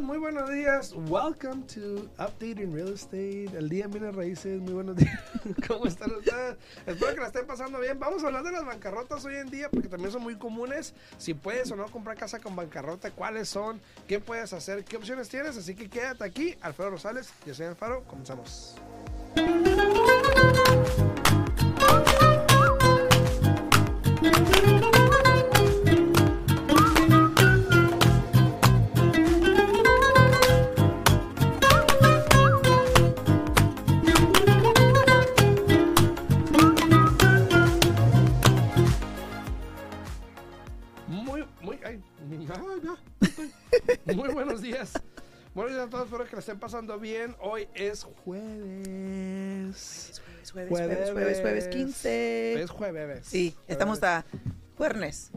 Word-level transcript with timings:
muy 0.00 0.16
buenos 0.18 0.50
días. 0.50 0.94
Welcome 1.08 1.64
to 1.74 2.08
Updating 2.18 2.72
Real 2.74 2.94
Estate. 2.94 3.50
El 3.56 3.68
día 3.68 3.84
en 3.84 3.90
bienes 3.90 4.14
raíces. 4.14 4.58
Muy 4.60 4.72
buenos 4.72 4.96
días. 4.96 5.20
¿Cómo 5.68 5.84
están 5.86 6.10
ustedes? 6.12 6.56
Espero 6.86 7.14
que 7.14 7.20
la 7.20 7.26
estén 7.26 7.46
pasando 7.46 7.78
bien. 7.80 7.98
Vamos 7.98 8.24
a 8.24 8.28
hablar 8.28 8.42
de 8.44 8.52
las 8.52 8.64
bancarrotas 8.64 9.22
hoy 9.26 9.36
en 9.36 9.50
día 9.50 9.68
porque 9.68 9.88
también 9.88 10.10
son 10.10 10.22
muy 10.22 10.36
comunes. 10.36 10.94
Si 11.18 11.34
puedes 11.34 11.70
o 11.70 11.76
no 11.76 11.84
comprar 11.88 12.16
casa 12.16 12.38
con 12.38 12.56
bancarrota, 12.56 13.10
cuáles 13.10 13.50
son, 13.50 13.78
qué 14.08 14.20
puedes 14.20 14.54
hacer, 14.54 14.84
qué 14.84 14.96
opciones 14.96 15.28
tienes. 15.28 15.56
Así 15.56 15.74
que 15.74 15.90
quédate 15.90 16.24
aquí. 16.24 16.56
Alfredo 16.62 16.90
Rosales, 16.90 17.30
yo 17.46 17.54
soy 17.54 17.66
Alfaro. 17.66 18.04
Comenzamos. 18.04 18.76
Todos, 46.04 46.12
espero 46.12 46.24
que 46.28 46.36
la 46.36 46.40
estén 46.40 46.58
pasando 46.58 46.98
bien. 46.98 47.34
Hoy 47.40 47.68
es 47.74 48.04
jueves. 48.24 50.20
Jueves, 50.52 50.52
jueves, 50.52 50.68
jueves, 50.70 51.10
jueves, 51.12 51.40
jueves 51.40 51.68
15. 51.68 52.62
Es 52.62 52.70
jueves. 52.70 53.26
Sí, 53.26 53.54
estamos 53.66 54.02
a 54.02 54.24
jueves. 54.76 55.30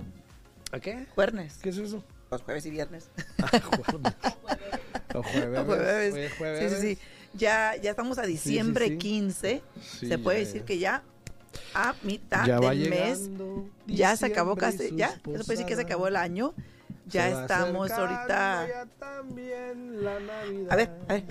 ¿A 0.71 0.79
qué? 0.79 1.05
Jueves. 1.15 1.59
¿Qué 1.61 1.69
es 1.69 1.77
eso? 1.77 2.03
Los 2.29 2.41
jueves 2.41 2.65
y 2.65 2.69
viernes. 2.71 3.09
jueves. 3.39 4.13
O 5.13 5.23
jueves. 5.23 5.65
Jueves. 5.65 6.13
Hoy 6.13 6.19
es 6.21 6.31
Sí, 6.31 6.37
jueves. 6.37 6.73
sí, 6.73 6.95
sí. 6.95 6.97
Ya, 7.33 7.75
ya 7.75 7.91
estamos 7.91 8.17
a 8.17 8.23
diciembre 8.23 8.87
sí. 8.87 8.97
15. 8.97 9.61
Sí, 9.81 10.07
Se 10.07 10.17
puede 10.17 10.39
decir 10.39 10.63
que 10.63 10.77
ya 10.79 11.03
a 11.73 11.95
mitad 12.03 12.45
Ya 12.45 12.59
del 12.59 12.89
mes 12.89 13.29
ya 13.85 14.15
se 14.15 14.25
acabó 14.25 14.55
casi, 14.55 14.95
ya, 14.95 15.11
se 15.13 15.19
puede 15.19 15.37
decir 15.39 15.65
que 15.65 15.75
se 15.75 15.81
acabó 15.83 16.07
el 16.07 16.15
año. 16.15 16.53
Ya 17.07 17.23
Se 17.33 17.41
estamos 17.41 17.91
ahorita. 17.91 18.67
ya 18.67 18.85
también 18.99 20.03
la 20.03 20.19
Navidad. 20.19 20.71
A 20.71 20.75
ver, 20.75 20.89
a 21.07 21.13
ver, 21.13 21.23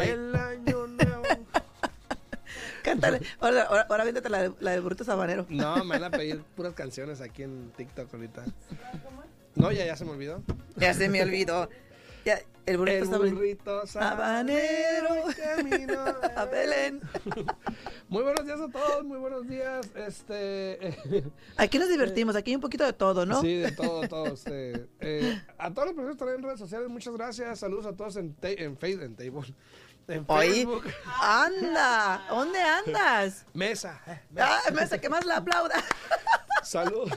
ahí. 0.00 0.10
El 0.10 0.34
año 0.34 0.86
nuevo. 0.88 1.22
Cántale. 2.82 3.20
Ahora, 3.40 3.62
ahora, 3.62 3.86
ahora 3.88 4.04
la 4.04 4.42
de, 4.42 4.52
la 4.60 4.70
de 4.72 4.80
Bruto 4.80 5.04
Sabanero. 5.04 5.46
No, 5.48 5.84
me 5.84 5.98
van 5.98 6.04
a 6.04 6.10
pedir 6.10 6.42
puras 6.56 6.74
canciones 6.74 7.20
aquí 7.20 7.42
en 7.42 7.70
TikTok 7.76 8.12
ahorita. 8.12 8.44
No, 9.56 9.72
ya, 9.72 9.86
ya 9.86 9.96
se 9.96 10.04
me 10.04 10.10
olvidó. 10.10 10.42
Ya 10.76 10.92
se 10.92 11.08
me 11.08 11.22
olvidó. 11.22 11.70
Ya, 12.26 12.40
el 12.66 12.76
burrito 12.78 12.98
El 12.98 13.06
sabanero. 13.06 13.36
burrito 13.36 13.82
Habanero. 14.00 15.08
camino 15.36 16.04
A 16.36 16.44
Belén. 16.46 17.00
Muy 18.08 18.24
buenos 18.24 18.44
días 18.44 18.60
a 18.60 18.68
todos, 18.68 19.04
muy 19.04 19.18
buenos 19.18 19.46
días. 19.48 19.88
Este, 19.94 20.96
Aquí 21.56 21.78
nos 21.78 21.88
divertimos, 21.88 22.34
aquí 22.34 22.50
hay 22.50 22.56
un 22.56 22.60
poquito 22.60 22.84
de 22.84 22.92
todo, 22.92 23.24
¿no? 23.26 23.40
sí, 23.40 23.54
de 23.58 23.70
todo, 23.72 24.06
todos. 24.08 24.42
eh, 24.46 24.86
eh, 25.00 25.40
a 25.58 25.72
todos 25.72 25.86
los 25.88 25.94
personas 25.96 26.16
que 26.16 26.24
están 26.24 26.34
en 26.36 26.42
redes 26.42 26.58
sociales, 26.58 26.88
muchas 26.88 27.14
gracias. 27.14 27.58
Saludos 27.60 27.86
a 27.86 27.92
todos 27.96 28.16
en, 28.16 28.36
en, 28.42 28.76
Facebook, 28.76 29.04
en, 29.04 29.14
table, 29.16 29.54
en 30.08 30.24
Oye, 30.26 30.48
Facebook. 30.54 30.84
anda, 31.20 32.26
¿dónde 32.28 32.58
andas? 32.60 33.46
Mesa. 33.54 34.00
eh, 34.08 34.20
mesa. 34.30 34.48
Ah, 34.66 34.70
me 34.72 34.80
hace 34.82 35.00
que 35.00 35.08
más 35.08 35.24
la 35.24 35.36
aplauda. 35.38 35.76
Salud. 36.64 37.08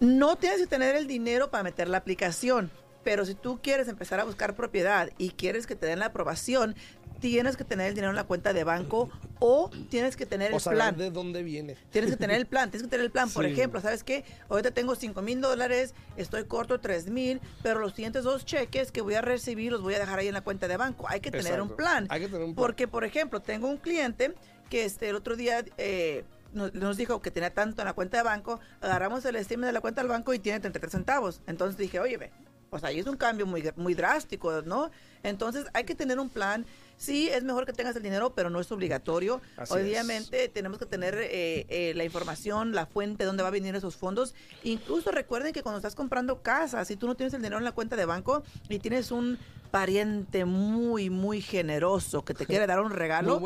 No 0.00 0.36
tienes 0.36 0.58
que 0.60 0.66
tener 0.66 0.96
el 0.96 1.06
dinero 1.06 1.50
para 1.50 1.62
meter 1.62 1.88
la 1.88 1.98
aplicación, 1.98 2.70
pero 3.04 3.24
si 3.26 3.34
tú 3.34 3.60
quieres 3.62 3.88
empezar 3.88 4.18
a 4.20 4.24
buscar 4.24 4.54
propiedad 4.56 5.10
y 5.18 5.30
quieres 5.30 5.66
que 5.66 5.76
te 5.76 5.86
den 5.86 5.98
la 6.00 6.06
aprobación, 6.06 6.74
tienes 7.20 7.56
que 7.56 7.64
tener 7.64 7.86
el 7.88 7.94
dinero 7.94 8.10
en 8.10 8.16
la 8.16 8.24
cuenta 8.24 8.52
de 8.52 8.64
banco 8.64 9.08
o 9.38 9.70
tienes 9.88 10.16
que 10.16 10.26
tener 10.26 10.52
O 10.52 10.56
el 10.56 10.60
saber 10.60 10.78
plan. 10.78 10.96
de 10.96 11.10
dónde 11.10 11.42
viene. 11.42 11.76
Tienes 11.90 12.10
que 12.10 12.16
tener 12.16 12.36
el 12.36 12.46
plan, 12.46 12.70
tienes 12.70 12.86
que 12.86 12.90
tener 12.90 13.04
el 13.06 13.12
plan. 13.12 13.30
Por 13.30 13.44
Sí. 13.44 13.52
ejemplo, 13.52 13.80
¿sabes 13.80 14.04
qué? 14.04 14.24
Ahorita 14.48 14.72
tengo 14.72 14.94
5 14.94 15.22
mil 15.22 15.40
dólares, 15.40 15.94
estoy 16.16 16.44
corto 16.44 16.80
3 16.80 17.08
mil, 17.08 17.40
pero 17.62 17.80
los 17.80 17.94
siguientes 17.94 18.24
dos 18.24 18.44
cheques 18.44 18.90
que 18.90 19.00
voy 19.00 19.14
a 19.14 19.22
recibir 19.22 19.72
los 19.72 19.80
voy 19.82 19.94
a 19.94 19.98
dejar 19.98 20.18
ahí 20.18 20.28
en 20.28 20.34
la 20.34 20.42
cuenta 20.42 20.68
de 20.68 20.76
banco. 20.76 21.06
Hay 21.08 21.20
que 21.20 21.30
tener 21.30 21.62
un 21.62 21.76
plan. 21.76 22.06
Hay 22.10 22.20
que 22.20 22.26
tener 22.26 22.42
un 22.42 22.54
plan. 22.54 22.62
Porque, 22.62 22.88
por 22.88 23.04
ejemplo, 23.04 23.40
tengo 23.40 23.68
un 23.68 23.76
cliente 23.78 24.34
que 24.68 24.84
este, 24.84 25.08
el 25.08 25.16
otro 25.16 25.36
día 25.36 25.64
eh, 25.78 26.24
nos, 26.52 26.96
dijo 26.96 27.20
que 27.20 27.30
tenía 27.30 27.52
tanto 27.52 27.82
en 27.82 27.86
la 27.86 27.92
cuenta 27.94 28.16
de 28.18 28.22
banco, 28.22 28.60
agarramos 28.80 29.24
el 29.24 29.36
estimado 29.36 29.66
de 29.68 29.72
la 29.72 29.80
cuenta 29.80 30.02
del 30.02 30.08
banco 30.10 30.34
y 30.34 30.38
tiene 30.38 30.60
33 30.60 30.92
centavos. 30.92 31.40
Entonces 31.46 31.76
dije, 31.76 32.00
oye, 32.00 32.16
ve, 32.16 32.32
o 32.74 32.78
sea, 32.80 32.88
ahí 32.88 32.98
es 32.98 33.06
un 33.06 33.16
cambio 33.16 33.46
muy, 33.46 33.62
muy 33.76 33.94
drástico, 33.94 34.62
¿no? 34.62 34.90
Entonces 35.22 35.66
hay 35.72 35.84
que 35.84 35.94
tener 35.94 36.18
un 36.18 36.28
plan. 36.28 36.66
Sí, 36.96 37.28
es 37.28 37.44
mejor 37.44 37.66
que 37.66 37.72
tengas 37.72 37.94
el 37.94 38.02
dinero, 38.02 38.34
pero 38.34 38.50
no 38.50 38.60
es 38.60 38.70
obligatorio. 38.72 39.40
Así 39.56 39.74
Obviamente 39.74 40.48
tenemos 40.48 40.78
que 40.78 40.86
tener 40.86 41.14
eh, 41.16 41.66
eh, 41.68 41.92
la 41.94 42.04
información, 42.04 42.72
la 42.72 42.86
fuente, 42.86 43.24
dónde 43.24 43.42
va 43.42 43.48
a 43.48 43.52
venir 43.52 43.74
esos 43.76 43.96
fondos. 43.96 44.34
Incluso 44.64 45.12
recuerden 45.12 45.52
que 45.52 45.62
cuando 45.62 45.78
estás 45.78 45.94
comprando 45.94 46.42
casa, 46.42 46.84
si 46.84 46.96
tú 46.96 47.06
no 47.06 47.14
tienes 47.14 47.32
el 47.34 47.40
dinero 47.40 47.58
en 47.58 47.64
la 47.64 47.72
cuenta 47.72 47.94
de 47.94 48.06
banco 48.06 48.42
y 48.68 48.80
tienes 48.80 49.12
un 49.12 49.38
pariente 49.70 50.44
muy, 50.44 51.10
muy 51.10 51.40
generoso 51.40 52.24
que 52.24 52.34
te 52.34 52.46
quiere 52.46 52.66
dar 52.66 52.80
un 52.80 52.90
regalo, 52.92 53.40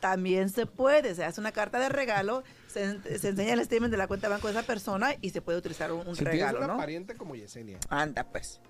también 0.00 0.50
se 0.50 0.66
puede. 0.66 1.14
Se 1.14 1.24
hace 1.24 1.40
una 1.40 1.52
carta 1.52 1.78
de 1.78 1.88
regalo, 1.88 2.42
se, 2.74 3.18
se 3.18 3.28
enseña 3.28 3.52
el 3.54 3.64
statement 3.64 3.92
de 3.92 3.96
la 3.96 4.08
cuenta 4.08 4.26
de 4.26 4.32
banco 4.34 4.48
de 4.48 4.52
esa 4.54 4.64
persona 4.66 5.14
y 5.20 5.30
se 5.30 5.40
puede 5.40 5.58
utilizar 5.58 5.92
un, 5.92 6.04
un 6.06 6.16
Si 6.16 6.24
regalo, 6.24 6.58
una 6.58 6.66
¿no? 6.66 6.76
pariente 6.76 7.14
como 7.14 7.36
Yesenia. 7.36 7.78
Anda, 7.88 8.24
pues. 8.24 8.60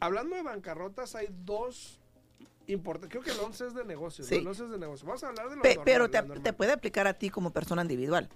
hablando 0.00 0.36
de 0.36 0.42
bancarrotas, 0.42 1.14
hay 1.14 1.28
dos 1.44 2.00
importantes. 2.68 3.10
Creo 3.10 3.22
que 3.22 3.30
el 3.30 3.38
11 3.44 3.66
es 3.68 3.74
de 3.74 3.84
negocios. 3.84 4.26
Sí. 4.26 4.36
El 4.36 4.46
11 4.46 4.64
es 4.64 4.70
de 4.70 4.78
negocios. 4.78 5.06
Vamos 5.06 5.22
a 5.24 5.28
hablar 5.28 5.48
de 5.50 5.56
lo 5.56 5.62
Pe- 5.62 5.76
normal, 5.76 5.84
pero 5.84 6.10
te, 6.10 6.22
te 6.40 6.52
puede 6.52 6.72
aplicar 6.72 7.06
a 7.06 7.14
ti 7.14 7.30
como 7.30 7.50
persona 7.50 7.82
individual. 7.82 8.28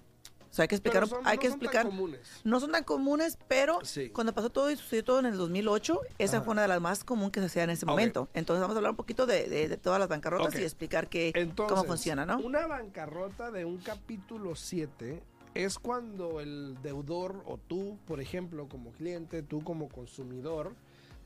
O 0.49 0.53
sea, 0.53 0.63
hay 0.63 0.67
que 0.67 0.75
explicar, 0.75 1.07
son- 1.07 1.25
hay 1.25 1.37
no 1.37 1.41
que 1.41 1.49
son 1.49 1.59
tan 1.59 1.65
explicar. 1.67 1.85
comunes. 1.85 2.41
No 2.43 2.59
son 2.59 2.71
tan 2.73 2.83
comunes, 2.83 3.37
pero 3.47 3.79
Sí. 3.85 4.09
cuando 4.09 4.33
pasó 4.33 4.49
todo 4.49 4.69
y 4.69 4.75
sucedió 4.75 5.03
todo 5.05 5.19
en 5.19 5.25
el 5.27 5.37
2008, 5.37 6.01
esa 6.17 6.37
Ajá. 6.37 6.43
fue 6.45 6.51
una 6.51 6.63
de 6.63 6.67
las 6.67 6.81
más 6.81 7.05
comunes 7.05 7.31
que 7.31 7.39
se 7.39 7.45
hacía 7.45 7.63
en 7.63 7.69
ese 7.69 7.85
momento. 7.85 8.27
Entonces 8.33 8.59
vamos 8.61 8.75
a 8.75 8.79
hablar 8.79 8.91
un 8.91 8.97
poquito 8.97 9.25
de, 9.25 9.47
de- 9.47 9.69
de 9.69 9.77
todas 9.77 9.97
las 9.99 10.09
bancarrotas 10.09 10.53
y 10.59 10.63
explicar 10.63 11.07
que, 11.07 11.31
Entonces, 11.35 11.73
cómo 11.73 11.85
funciona, 11.87 12.25
¿no? 12.25 12.37
Una 12.39 12.67
bancarrota 12.67 13.49
de 13.49 13.63
un 13.63 13.77
capítulo 13.77 14.55
7 14.55 15.23
es 15.53 15.79
cuando 15.79 16.41
el 16.41 16.77
deudor 16.81 17.43
o 17.45 17.57
tú, 17.57 17.97
por 18.05 18.19
ejemplo, 18.19 18.67
como 18.67 18.91
cliente, 18.91 19.43
tú 19.43 19.63
como 19.63 19.87
consumidor, 19.87 20.75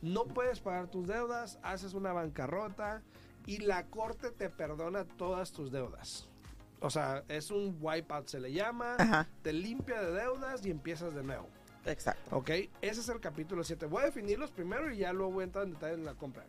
no 0.02 0.26
puedes 0.26 0.60
pagar 0.60 0.88
tus 0.88 1.08
deudas, 1.08 1.60
haces 1.64 1.94
una 1.94 2.14
bancarrota 2.14 3.02
y 3.46 3.60
la 3.60 3.86
corte 3.88 4.32
te 4.32 4.50
perdona 4.50 5.06
todas 5.06 5.52
tus 5.52 5.72
deudas. 5.72 6.28
O 6.80 6.90
sea, 6.90 7.24
es 7.28 7.52
un 7.52 7.78
wipeout, 7.80 8.28
se 8.28 8.40
le 8.40 8.52
llama, 8.52 8.96
Ajá, 9.00 9.28
te 9.42 9.54
limpia 9.54 10.02
de 10.02 10.12
deudas 10.12 10.66
y 10.66 10.72
empiezas 10.72 11.16
de 11.16 11.24
nuevo. 11.24 11.48
exacto. 11.86 12.36
¿Ok? 12.36 12.50
Ese 12.82 13.02
es 13.02 13.10
el 13.10 13.20
capítulo 13.20 13.64
7. 13.64 13.86
Voy 13.88 14.04
a 14.04 14.06
definirlos 14.06 14.52
primero 14.52 14.92
y 14.92 14.98
ya 14.98 15.14
luego 15.14 15.32
voy 15.34 15.42
a 15.42 15.46
entrar 15.46 15.64
en 15.66 15.74
detalle 15.74 15.94
en 15.96 16.06
la 16.06 16.14
compra. 16.16 16.46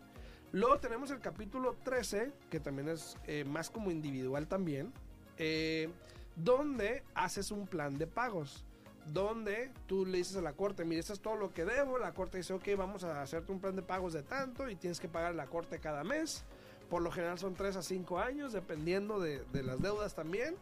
Luego 0.52 0.78
tenemos 0.78 1.10
el 1.10 1.20
capítulo 1.20 1.76
13, 1.84 2.32
que 2.50 2.60
también 2.60 2.88
es 2.88 3.16
eh, 3.26 3.44
más 3.44 3.69
como 3.70 3.90
individual 3.90 4.46
también, 4.46 4.92
eh, 5.38 5.88
donde 6.34 7.02
haces 7.14 7.50
un 7.50 7.66
plan 7.66 7.99
de 7.99 8.06
pagos. 8.06 8.64
Donde 9.12 9.73
tú 9.87 10.05
le 10.05 10.19
dices 10.19 10.37
a 10.37 10.43
la 10.43 10.53
corte, 10.53 10.85
mire, 10.85 11.00
esto 11.00 11.12
es 11.12 11.20
todo 11.20 11.37
lo 11.37 11.53
que 11.53 11.64
debo. 11.64 11.99
La 11.99 12.12
corte 12.12 12.38
dice, 12.38 12.53
ok, 12.53 12.69
vamos 12.76 13.05
a 13.05 13.23
hacerte 13.23 13.53
un 13.53 13.61
plan 13.61 13.76
de 13.76 13.82
pagos 13.82 14.12
de 14.12 14.23
tanto 14.23 14.69
y 14.69 14.76
tienes 14.76 14.99
que 14.99 15.08
pagar 15.08 15.31
a 15.31 15.35
la 15.35 15.47
corte 15.47 15.79
cada 15.79 16.03
mes. 16.05 16.44
Por 16.91 17.03
lo 17.03 17.11
general 17.11 17.38
son 17.38 17.55
3 17.55 17.76
a 17.76 17.82
5 17.82 18.19
años, 18.19 18.53
dependiendo 18.53 19.19
de, 19.20 19.44
de 19.53 19.62
las 19.62 19.81
deudas 19.81 20.14
también. 20.14 20.56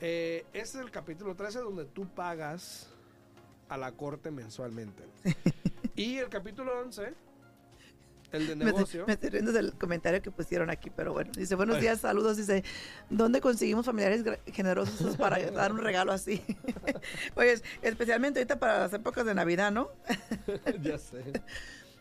Eh, 0.00 0.44
este 0.52 0.78
es 0.78 0.84
el 0.84 0.90
capítulo 0.90 1.34
13 1.34 1.60
donde 1.60 1.84
tú 1.84 2.06
pagas 2.08 2.88
a 3.68 3.76
la 3.76 3.92
corte 3.92 4.30
mensualmente. 4.30 5.04
y 5.96 6.18
el 6.18 6.28
capítulo 6.28 6.78
11, 6.80 7.14
el 8.32 8.46
de 8.46 8.56
negocio. 8.64 9.04
me 9.06 9.14
estoy 9.14 9.30
riendo 9.30 9.52
del 9.52 9.74
comentario 9.74 10.22
que 10.22 10.30
pusieron 10.30 10.70
aquí, 10.70 10.90
pero 10.90 11.12
bueno. 11.12 11.30
Dice, 11.36 11.54
buenos 11.54 11.80
días, 11.80 12.00
saludos. 12.00 12.36
Dice, 12.36 12.64
¿dónde 13.10 13.40
conseguimos 13.40 13.86
familiares 13.86 14.24
generosos 14.46 15.16
para 15.16 15.38
dar 15.50 15.72
un 15.72 15.78
regalo 15.78 16.12
así? 16.12 16.42
Oye, 17.34 17.60
especialmente 17.82 18.40
ahorita 18.40 18.58
para 18.58 18.78
las 18.78 18.92
épocas 18.92 19.24
de 19.24 19.34
Navidad, 19.34 19.70
¿no? 19.72 19.90
ya 20.82 20.98
sé. 20.98 21.22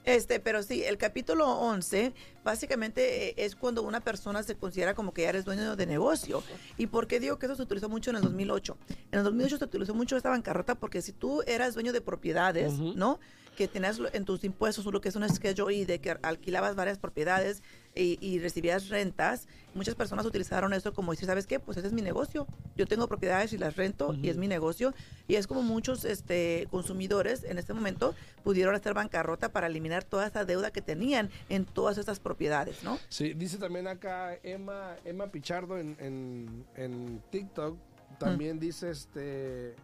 Este, 0.04 0.39
pero 0.39 0.63
sí, 0.63 0.83
el 0.83 0.98
capítulo 0.98 1.48
11 1.48 2.13
básicamente 2.44 3.30
eh, 3.30 3.34
es 3.38 3.56
cuando 3.56 3.84
una 3.84 4.00
persona 4.00 4.42
se 4.42 4.56
considera 4.56 4.95
como 4.95 5.13
que 5.13 5.22
ya 5.24 5.30
eres 5.30 5.45
dueño 5.45 5.75
de 5.75 5.86
negocio. 5.86 6.44
¿Y 6.77 6.88
por 6.88 7.07
qué 7.07 7.19
digo 7.19 7.38
que 7.38 7.45
eso 7.45 7.56
se 7.56 7.62
utilizó 7.62 7.88
mucho 7.88 8.10
en 8.10 8.16
el 8.16 8.24
2008? 8.24 8.77
En 9.12 9.19
el 9.19 9.24
2008 9.25 9.57
se 9.60 9.66
utilizó 9.66 9.94
mucho 9.94 10.18
esta 10.18 10.30
bancarrota 10.30 10.75
porque 10.75 11.01
si 11.01 11.12
tú 11.12 11.44
eras 11.45 11.75
dueño 11.75 11.94
de 11.94 12.01
propiedades. 12.01 12.74
¿no? 12.74 13.19
Que 13.56 13.68
tenías 13.68 14.00
en 14.13 14.25
tus 14.25 14.44
impuestos 14.44 14.86
lo 14.86 15.01
que 15.01 15.09
es 15.09 15.15
un 15.15 15.27
schedule 15.27 15.75
y 15.75 15.86
de 15.86 16.00
que 16.00 16.18
alquilabas 16.21 16.75
varias 16.75 16.98
propiedades 16.98 17.62
y, 17.94 18.18
y 18.21 18.39
recibías 18.39 18.88
rentas, 18.88 19.48
muchas 19.75 19.94
personas 19.95 20.25
utilizaron 20.25 20.74
eso 20.74 20.94
como 20.94 21.12
decir, 21.12 21.27
¿sabes 21.27 21.45
qué? 21.45 21.59
Pues 21.59 21.77
ese 21.77 21.88
es 21.88 21.94
mi 21.94 22.01
negocio. 22.01 22.48
Yo 22.77 22.88
tengo 22.88 23.07
propiedades 23.07 23.51
y 23.53 23.57
las 23.57 23.75
rento 23.75 24.13
y 24.13 24.30
es 24.30 24.38
mi 24.38 24.48
negocio. 24.48 24.94
Y 25.27 25.36
es 25.36 25.48
como 25.48 25.62
muchos 25.62 26.06
este, 26.06 26.68
consumidores 26.71 27.44
en 27.44 27.59
este 27.59 27.74
momento 27.74 28.15
pudieron 28.44 28.74
hacer 28.74 28.94
bancarrota 28.94 29.50
para 29.50 29.68
eliminar 29.68 30.03
toda 30.06 30.27
esa 30.27 30.45
deuda 30.45 30.71
que 30.71 30.81
tenían 30.81 31.30
en 31.50 31.65
todas 31.65 31.98
estas 31.98 32.19
propiedades, 32.19 32.83
¿no? 32.83 32.98
Sí, 33.09 33.33
dice 33.33 33.57
también 33.57 33.88
acá 33.88 34.38
Emma, 34.44 34.95
Emma 35.03 35.27
Pichardo 35.27 35.77
en, 35.77 35.98
en, 36.00 36.65
en 36.75 37.21
TikTok. 37.30 37.77
También 38.18 38.59
dice 38.59 38.92
este. 38.92 39.75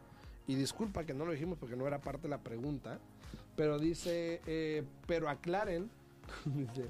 Y 0.48 0.56
disculpa 0.56 1.04
que 1.04 1.14
no 1.14 1.26
lo 1.26 1.34
dijimos 1.34 1.58
porque 1.60 1.76
no 1.76 1.86
era 1.88 2.00
parte 2.00 2.24
de 2.24 2.30
la 2.30 2.38
pregunta. 2.38 3.00
Pero 3.58 3.78
dice. 3.80 4.40
eh, 4.48 4.84
pero 5.06 5.28
aclaren. 5.28 5.90
dice, 6.46 6.90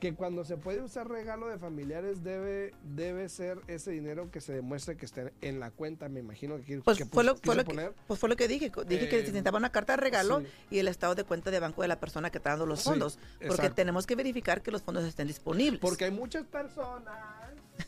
que 0.00 0.14
cuando 0.14 0.44
se 0.44 0.58
puede 0.58 0.82
usar 0.82 1.08
regalo 1.08 1.48
de 1.48 1.58
familiares 1.58 2.22
debe, 2.22 2.74
debe 2.84 3.30
ser 3.30 3.58
ese 3.66 3.90
dinero 3.92 4.30
que 4.30 4.42
se 4.42 4.52
demuestre 4.52 4.94
que 4.98 5.06
esté 5.06 5.32
en 5.40 5.58
la 5.58 5.70
cuenta, 5.70 6.10
me 6.10 6.20
imagino 6.20 6.56
que, 6.58 6.62
quiere- 6.64 6.82
Pues 6.82 6.98
que 6.98 7.06
fue, 7.06 7.24
lo, 7.24 7.32
lo 7.32 7.40
que, 7.40 7.64
poner. 7.64 7.94
pues 8.06 8.20
fue 8.20 8.28
lo 8.28 8.36
que 8.36 8.46
dije. 8.46 8.70
Dije 8.86 9.08
que 9.08 9.16
Eh, 9.18 9.22
necesitaba 9.22 9.56
una 9.56 9.72
carta 9.72 9.94
de 9.94 10.02
regalo 10.02 10.40
sí. 10.40 10.46
y 10.72 10.78
el 10.80 10.88
estado 10.88 11.14
de 11.14 11.24
cuenta 11.24 11.50
de 11.50 11.60
banco 11.60 11.80
de 11.80 11.88
la 11.88 11.98
persona 11.98 12.30
que 12.30 12.36
está 12.38 12.50
dando 12.50 12.66
los 12.66 12.80
Sí, 12.80 12.90
fondos. 12.90 13.18
Porque 13.38 13.46
exacto. 13.54 13.74
tenemos 13.74 14.06
que 14.06 14.16
verificar 14.16 14.62
que 14.62 14.70
los 14.70 14.82
fondos 14.82 15.02
estén 15.04 15.28
disponibles. 15.28 15.80
Porque 15.80 16.04
hay 16.04 16.10
muchas 16.10 16.44
personas 16.44 17.16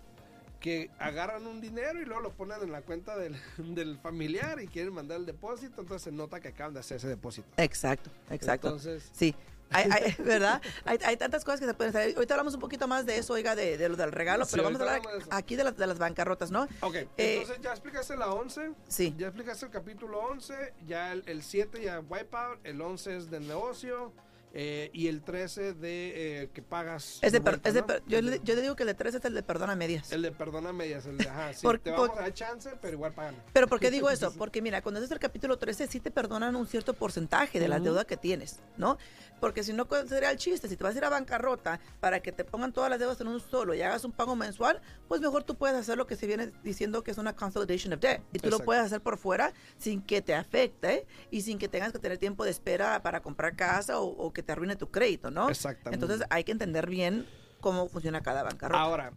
que 0.62 0.92
agarran 1.00 1.46
un 1.48 1.60
dinero 1.60 2.00
y 2.00 2.06
luego 2.06 2.22
lo 2.22 2.32
ponen 2.32 2.62
en 2.62 2.72
la 2.72 2.82
cuenta 2.84 3.18
del, 3.18 3.36
del 3.58 3.98
familiar 3.98 4.62
y 4.62 4.68
quieren 4.68 4.94
mandar 4.94 5.18
el 5.18 5.26
depósito, 5.26 5.82
entonces 5.82 6.04
se 6.04 6.12
nota 6.12 6.40
que 6.40 6.50
acaban 6.50 6.74
de 6.74 6.80
hacer 6.80 6.98
ese 6.98 7.08
depósito. 7.10 7.48
Exacto, 7.58 8.10
exacto. 8.30 8.68
Entonces, 8.68 9.10
Sí. 9.14 9.36
Hay, 9.74 9.90
hay- 9.90 10.16
¿Verdad? 10.20 10.62
Hay, 10.84 10.98
hay 11.06 11.16
tantas 11.16 11.46
cosas 11.46 11.62
que 11.62 11.66
se 11.66 11.74
pueden 11.74 11.96
hacer. 11.96 12.14
Ahorita 12.16 12.34
hablamos 12.34 12.54
un 12.56 12.60
poquito 12.60 12.90
más 12.90 13.06
de 13.06 13.18
eso, 13.18 13.32
oiga, 13.34 13.56
de, 13.56 13.78
de 13.78 13.88
lo 13.88 13.96
del 13.96 14.12
regalo, 14.12 14.44
Sí, 14.44 14.52
pero 14.52 14.64
vamos 14.66 14.82
a 14.82 14.96
hablar 14.96 15.02
de 15.02 15.26
aquí 15.32 15.56
de, 15.56 15.64
las- 15.64 15.78
de 15.78 15.88
las 15.88 15.98
bancarrotas, 15.98 16.52
¿no? 16.52 16.68
ok, 16.82 16.96
Eh, 16.96 17.08
entonces 17.18 17.62
ya 17.62 17.72
explicaste 17.72 18.18
la 18.18 18.32
11, 18.34 18.74
Sí. 18.90 19.16
ya 19.18 19.28
explicaste 19.28 19.66
el 19.68 19.72
capítulo 19.72 20.20
11, 20.20 20.74
ya 20.86 21.14
el, 21.14 21.24
el 21.26 21.42
7 21.42 21.82
ya 21.82 22.02
wipeout, 22.02 22.60
el 22.66 22.82
11 22.82 23.16
es 23.18 23.32
del 23.32 23.48
negocio 23.48 24.12
eh, 24.54 24.90
y 24.94 25.08
el 25.08 25.22
13 25.22 25.74
de 25.74 26.42
eh, 26.44 26.50
que 26.54 26.62
pagas. 26.62 27.20
Es 27.22 27.32
de 27.32 27.40
de 27.40 27.42
per- 27.44 27.54
vuelta, 27.54 27.70
es 27.70 27.76
de 27.76 27.82
¿no? 27.82 27.88
per- 27.88 28.04
yo, 28.08 28.22
le, 28.22 28.40
yo 28.44 28.56
le 28.56 28.62
digo 28.62 28.76
que 28.76 28.84
el 28.84 28.88
de 28.88 28.94
tres 28.96 29.16
es 29.16 29.24
el 29.26 29.34
de 29.34 29.44
perdona 29.44 29.76
medias. 29.76 30.12
el 30.12 30.22
de 30.22 30.32
perdona 30.32 30.74
medias, 30.74 31.06
el 31.06 31.18
de, 31.18 31.30
ajá, 31.30 31.54
sí, 31.54 31.62
Por- 31.66 31.80
te 31.80 31.92
por- 31.92 32.10
vamos 32.10 32.18
a 32.18 32.22
dar 32.22 32.34
chance, 32.34 32.70
pero 32.82 32.94
igual 32.94 33.14
pagan. 33.14 33.36
Pero 33.54 33.68
¿por 33.68 33.80
qué 33.80 33.90
digo 33.92 34.10
eso? 34.10 34.34
Porque 34.38 34.62
mira, 34.62 34.82
cuando 34.82 35.02
es 35.02 35.10
el 35.12 35.20
capítulo 35.20 35.58
13 35.58 35.88
sí 35.88 36.00
te 36.00 36.12
perdonan 36.12 36.56
un 36.56 36.68
cierto 36.68 36.94
porcentaje 36.94 37.60
de 37.60 37.68
la 37.68 37.78
Ujú. 37.78 37.86
deuda 37.86 38.06
que 38.06 38.18
tienes, 38.18 38.60
¿no? 38.78 38.98
Porque 39.40 39.64
si 39.64 39.74
no 39.74 39.88
¿cuál 39.88 40.08
sería 40.08 40.30
el 40.32 40.38
chiste, 40.38 40.68
si 40.68 40.76
te 40.78 40.84
vas 40.84 40.94
a 40.94 40.98
ir 41.00 41.06
a 41.06 41.10
bancarrota 41.10 41.80
para 42.00 42.20
que 42.20 42.32
te 42.32 42.44
pongan 42.44 42.72
todas 42.74 42.90
las 42.92 43.00
deudas 43.00 43.20
en 43.22 43.28
un 43.28 43.40
solo 43.40 43.74
y 43.74 43.82
hagas 43.82 44.04
un 44.06 44.12
pago 44.12 44.36
mensual, 44.36 44.82
pues 45.08 45.20
mejor 45.20 45.44
tú 45.44 45.56
puedes 45.56 45.76
hacer 45.76 45.98
lo 45.98 46.06
que 46.06 46.16
se 46.16 46.28
viene 46.28 46.52
diciendo 46.64 47.04
que 47.04 47.10
es 47.12 47.18
una 47.18 47.36
consolidation 47.36 47.92
of 47.94 48.00
debt. 48.02 48.22
Y 48.34 48.40
tú 48.40 48.50
lo 48.52 48.60
puedes 48.60 48.84
hacer 48.84 49.02
por 49.02 49.18
fuera 49.18 49.52
sin 49.80 50.02
que 50.02 50.22
te 50.22 50.36
afecte 50.36 51.08
y 51.32 51.42
sin 51.42 51.58
que 51.58 51.68
tengas 51.68 51.92
que 51.92 51.98
tener 52.00 52.18
tiempo 52.20 52.44
de 52.46 52.52
espera 52.52 53.02
para 53.02 53.22
comprar 53.22 53.56
casa 53.56 54.00
o, 54.00 54.06
o 54.06 54.32
que 54.32 54.41
te 54.44 54.52
arruine 54.52 54.76
tu 54.76 54.90
crédito, 54.92 55.32
¿no? 55.32 55.50
Exactamente. 55.50 56.04
Entonces 56.04 56.28
hay 56.30 56.44
que 56.44 56.52
entender 56.52 56.90
bien 56.90 57.26
cómo 57.60 57.88
funciona 57.88 58.22
cada 58.22 58.44
bancarrota. 58.44 58.82
Ahora, 58.82 59.14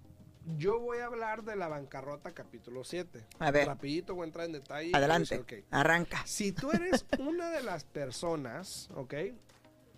yo 0.57 0.79
voy 0.79 0.99
a 0.99 1.07
hablar 1.07 1.43
de 1.45 1.57
la 1.57 1.69
bancarrota 1.69 2.33
capítulo 2.33 2.85
7. 2.85 3.27
A 3.39 3.51
ver. 3.51 3.67
Rapidito 3.67 4.15
voy 4.15 4.25
a 4.25 4.27
entrar 4.27 4.47
en 4.47 4.53
detalle. 4.53 4.91
Adelante, 4.95 5.39
Ok. 5.39 5.53
arranca. 5.71 6.23
Si 6.27 6.53
tú 6.53 6.71
eres 6.71 7.07
una 7.19 7.51
de 7.51 7.63
las 7.63 7.85
personas, 7.85 8.89
¿ok? 8.95 9.15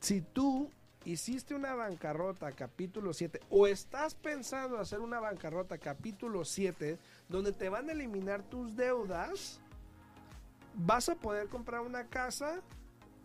Si 0.00 0.20
tú 0.20 0.70
hiciste 1.04 1.54
una 1.54 1.74
bancarrota 1.74 2.50
capítulo 2.52 3.12
7 3.12 3.40
o 3.50 3.66
estás 3.66 4.14
pensando 4.14 4.78
hacer 4.78 5.00
una 5.00 5.20
bancarrota 5.20 5.78
capítulo 5.78 6.44
7 6.44 6.98
donde 7.28 7.52
te 7.52 7.68
van 7.68 7.88
a 7.88 7.92
eliminar 7.92 8.42
tus 8.42 8.76
deudas, 8.76 9.60
vas 10.74 11.08
a 11.08 11.14
poder 11.14 11.48
comprar 11.48 11.80
una 11.80 12.06
casa 12.06 12.60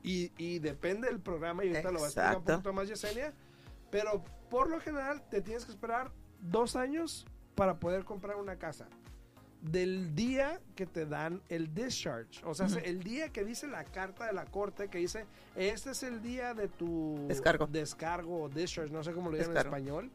y, 0.03 0.31
y 0.38 0.60
depende 0.60 1.08
del 1.08 1.20
programa 1.20 1.63
y 1.63 1.70
ahorita 1.70 1.91
lo 1.91 2.00
va 2.00 2.05
a 2.05 2.08
explicar 2.08 2.31
un 2.36 2.41
Exacto. 2.41 2.53
poquito 2.53 2.74
más 2.74 2.88
Yesenia, 2.88 3.34
pero 3.89 4.24
por 4.50 4.70
lo 4.70 4.79
general 4.79 5.22
te 5.29 5.41
tienes 5.41 5.65
que 5.65 5.72
esperar 5.72 6.12
dos 6.39 6.75
años 6.75 7.25
para 7.55 7.79
poder 7.79 8.03
comprar 8.05 8.38
una 8.38 8.58
casa 8.58 8.88
del 9.62 10.15
día 10.15 10.60
que 10.75 10.88
te 10.88 11.05
dan 11.05 11.41
el 11.48 11.72
discharge. 11.74 12.41
O 12.46 12.55
sea, 12.55 12.65
el 12.84 13.03
día 13.03 13.29
que 13.29 13.43
dice 13.46 13.67
la 13.67 13.84
carta 13.84 14.25
de 14.25 14.34
la 14.34 14.46
corte 14.46 14.88
que 14.88 14.98
dice, 14.98 15.25
este 15.55 15.91
es 15.91 16.01
el 16.01 16.22
día 16.24 16.55
de 16.55 16.67
tu 16.67 17.25
Descargo. 17.27 17.67
descargo 17.67 18.43
o 18.43 18.50
discharge, 18.50 18.91
no 18.91 19.03
sé 19.03 19.13
cómo 19.13 19.29
lo 19.29 19.38
llaman 19.38 19.51
en 19.51 19.58
español. 19.58 20.12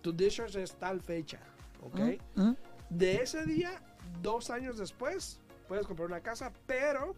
Tu 0.00 0.12
discharge 0.12 0.62
es 0.62 0.76
tal 0.76 1.00
fecha, 1.00 1.40
¿ok? 1.82 2.54
De 2.88 3.16
ese 3.22 3.44
día, 3.46 3.82
dos 4.22 4.50
años 4.50 4.78
después, 4.78 5.40
puedes 5.66 5.86
comprar 5.86 6.06
una 6.06 6.20
casa, 6.20 6.52
pero 6.66 7.16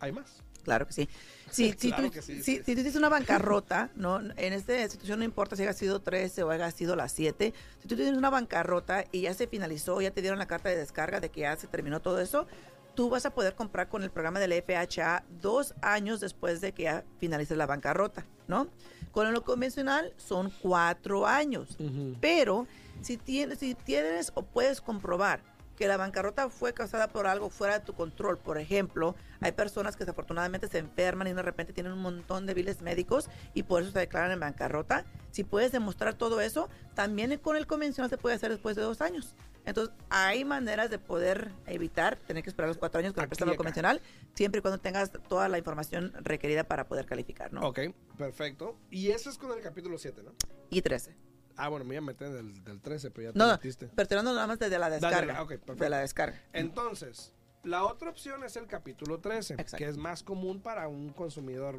hay 0.00 0.10
más. 0.10 0.42
Claro 0.64 0.86
que 0.86 0.92
sí. 0.92 1.08
Si, 1.50 1.72
si, 1.78 1.88
Claro 1.90 2.04
tú, 2.04 2.10
que 2.10 2.22
sí, 2.22 2.42
si- 2.42 2.42
sí. 2.42 2.62
si 2.64 2.72
tú 2.74 2.82
tienes 2.82 2.96
una 2.96 3.08
bancarrota, 3.08 3.90
¿no? 3.96 4.18
en 4.18 4.52
esta 4.52 4.88
situación 4.88 5.20
no 5.20 5.24
importa 5.24 5.54
si 5.54 5.62
haya 5.62 5.72
sido 5.72 6.00
13 6.00 6.42
o 6.42 6.50
haya 6.50 6.68
sido 6.72 6.96
las 6.96 7.12
7, 7.12 7.54
si 7.80 7.86
tú 7.86 7.94
tienes 7.94 8.16
una 8.16 8.28
bancarrota 8.30 9.04
y 9.12 9.20
ya 9.20 9.34
se 9.34 9.46
finalizó, 9.46 10.00
ya 10.00 10.10
te 10.10 10.20
dieron 10.20 10.40
la 10.40 10.46
carta 10.46 10.68
de 10.70 10.76
descarga 10.76 11.20
de 11.20 11.28
que 11.28 11.42
ya 11.42 11.54
se 11.56 11.68
terminó 11.68 12.00
todo 12.00 12.20
eso, 12.20 12.48
tú 12.96 13.08
vas 13.08 13.24
a 13.26 13.30
poder 13.30 13.54
comprar 13.54 13.88
con 13.88 14.02
el 14.02 14.10
programa 14.10 14.40
del 14.40 14.52
FHA 14.52 15.22
dos 15.40 15.74
años 15.80 16.18
después 16.18 16.60
de 16.60 16.72
que 16.72 16.84
ya 16.84 17.04
finalice 17.20 17.54
la 17.54 17.66
bancarrota, 17.66 18.26
¿no? 18.48 18.66
Con 19.12 19.32
lo 19.32 19.44
convencional 19.44 20.12
son 20.16 20.50
cuatro 20.60 21.24
años. 21.24 21.76
Pero 22.20 22.66
si 23.00 23.16
tienes, 23.16 23.60
si 23.60 23.76
tienes 23.76 24.32
o 24.34 24.42
puedes 24.42 24.80
comprobar 24.80 25.40
que 25.76 25.88
la 25.88 25.96
bancarrota 25.96 26.48
fue 26.50 26.72
causada 26.72 27.08
por 27.08 27.26
algo 27.26 27.50
fuera 27.50 27.78
de 27.78 27.84
tu 27.84 27.94
control, 27.94 28.38
por 28.38 28.58
ejemplo, 28.58 29.14
hay 29.40 29.52
personas 29.52 29.96
que 29.96 30.04
desafortunadamente 30.04 30.68
se 30.68 30.78
enferman 30.78 31.26
y 31.26 31.32
de 31.32 31.42
repente 31.42 31.72
tienen 31.72 31.92
un 31.92 32.00
montón 32.00 32.46
de 32.46 32.54
biles 32.54 32.80
médicos 32.82 33.28
y 33.54 33.64
por 33.64 33.82
eso 33.82 33.92
se 33.92 33.98
declaran 33.98 34.30
en 34.32 34.40
bancarrota. 34.40 35.04
Si 35.30 35.44
puedes 35.44 35.72
demostrar 35.72 36.14
todo 36.14 36.40
eso, 36.40 36.68
también 36.94 37.36
con 37.38 37.56
el 37.56 37.66
convencional 37.66 38.08
se 38.10 38.18
puede 38.18 38.36
hacer 38.36 38.50
después 38.50 38.76
de 38.76 38.82
dos 38.82 39.00
años. 39.00 39.34
Entonces, 39.66 39.94
hay 40.10 40.44
maneras 40.44 40.90
de 40.90 40.98
poder 40.98 41.50
evitar 41.66 42.16
tener 42.16 42.42
que 42.42 42.50
esperar 42.50 42.68
los 42.68 42.76
cuatro 42.76 42.98
años 42.98 43.14
con 43.14 43.22
el 43.22 43.24
Aquí 43.24 43.30
préstamo 43.30 43.52
acá. 43.52 43.56
convencional, 43.56 44.02
siempre 44.34 44.58
y 44.58 44.62
cuando 44.62 44.78
tengas 44.78 45.10
toda 45.28 45.48
la 45.48 45.56
información 45.56 46.12
requerida 46.20 46.64
para 46.64 46.86
poder 46.86 47.06
calificar, 47.06 47.50
¿no? 47.52 47.62
Ok, 47.66 47.80
perfecto. 48.18 48.76
Y 48.90 49.08
eso 49.10 49.30
es 49.30 49.38
con 49.38 49.52
el 49.52 49.62
capítulo 49.62 49.96
7, 49.96 50.22
¿no? 50.22 50.34
Y 50.68 50.82
13. 50.82 51.16
Ah, 51.56 51.68
bueno, 51.68 51.84
me 51.84 51.94
iba 51.94 52.02
a 52.02 52.06
meter 52.06 52.30
del, 52.32 52.64
del 52.64 52.80
13, 52.80 53.10
pero 53.10 53.28
ya 53.28 53.32
te 53.32 53.38
No, 53.38 53.46
no, 53.46 53.52
metiste. 53.52 53.88
pero 53.94 54.08
te 54.08 54.14
nada 54.16 54.46
más 54.46 54.58
desde 54.58 54.78
la 54.78 54.90
descarga. 54.90 55.46
de 55.76 55.88
la 55.90 55.98
descarga. 56.00 56.40
Entonces, 56.52 57.32
la 57.62 57.84
otra 57.84 58.10
opción 58.10 58.42
es 58.44 58.56
el 58.56 58.66
capítulo 58.66 59.18
13, 59.20 59.54
Exacto. 59.54 59.76
que 59.76 59.86
es 59.86 59.96
más 59.96 60.22
común 60.22 60.60
para 60.60 60.88
un 60.88 61.10
consumidor 61.10 61.78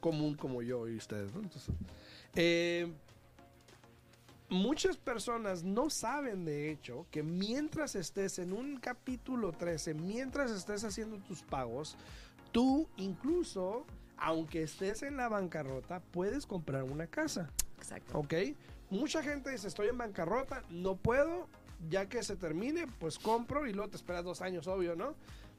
común 0.00 0.34
como 0.34 0.62
yo 0.62 0.88
y 0.88 0.96
ustedes. 0.96 1.32
¿no? 1.34 1.40
Entonces, 1.40 1.74
eh, 2.34 2.92
muchas 4.48 4.96
personas 4.96 5.62
no 5.64 5.90
saben, 5.90 6.44
de 6.44 6.70
hecho, 6.70 7.06
que 7.10 7.22
mientras 7.22 7.94
estés 7.94 8.38
en 8.38 8.52
un 8.52 8.78
capítulo 8.78 9.52
13, 9.52 9.94
mientras 9.94 10.50
estés 10.50 10.84
haciendo 10.84 11.18
tus 11.18 11.42
pagos, 11.42 11.96
tú 12.52 12.88
incluso, 12.96 13.84
aunque 14.16 14.62
estés 14.62 15.02
en 15.02 15.16
la 15.16 15.28
bancarrota, 15.28 16.00
puedes 16.00 16.46
comprar 16.46 16.84
una 16.84 17.06
casa. 17.06 17.50
Exacto. 17.84 18.18
¿Ok? 18.18 18.34
Mucha 18.90 19.22
gente 19.22 19.50
dice, 19.50 19.68
estoy 19.68 19.88
en 19.88 19.98
bancarrota, 19.98 20.62
no 20.70 20.96
puedo, 20.96 21.48
ya 21.88 22.08
que 22.08 22.22
se 22.22 22.36
termine, 22.36 22.86
pues 22.98 23.18
compro 23.18 23.66
y 23.66 23.72
luego 23.72 23.90
te 23.90 23.96
esperas 23.96 24.24
dos 24.24 24.40
años, 24.42 24.66
obvio, 24.66 24.94
¿no? 24.96 25.14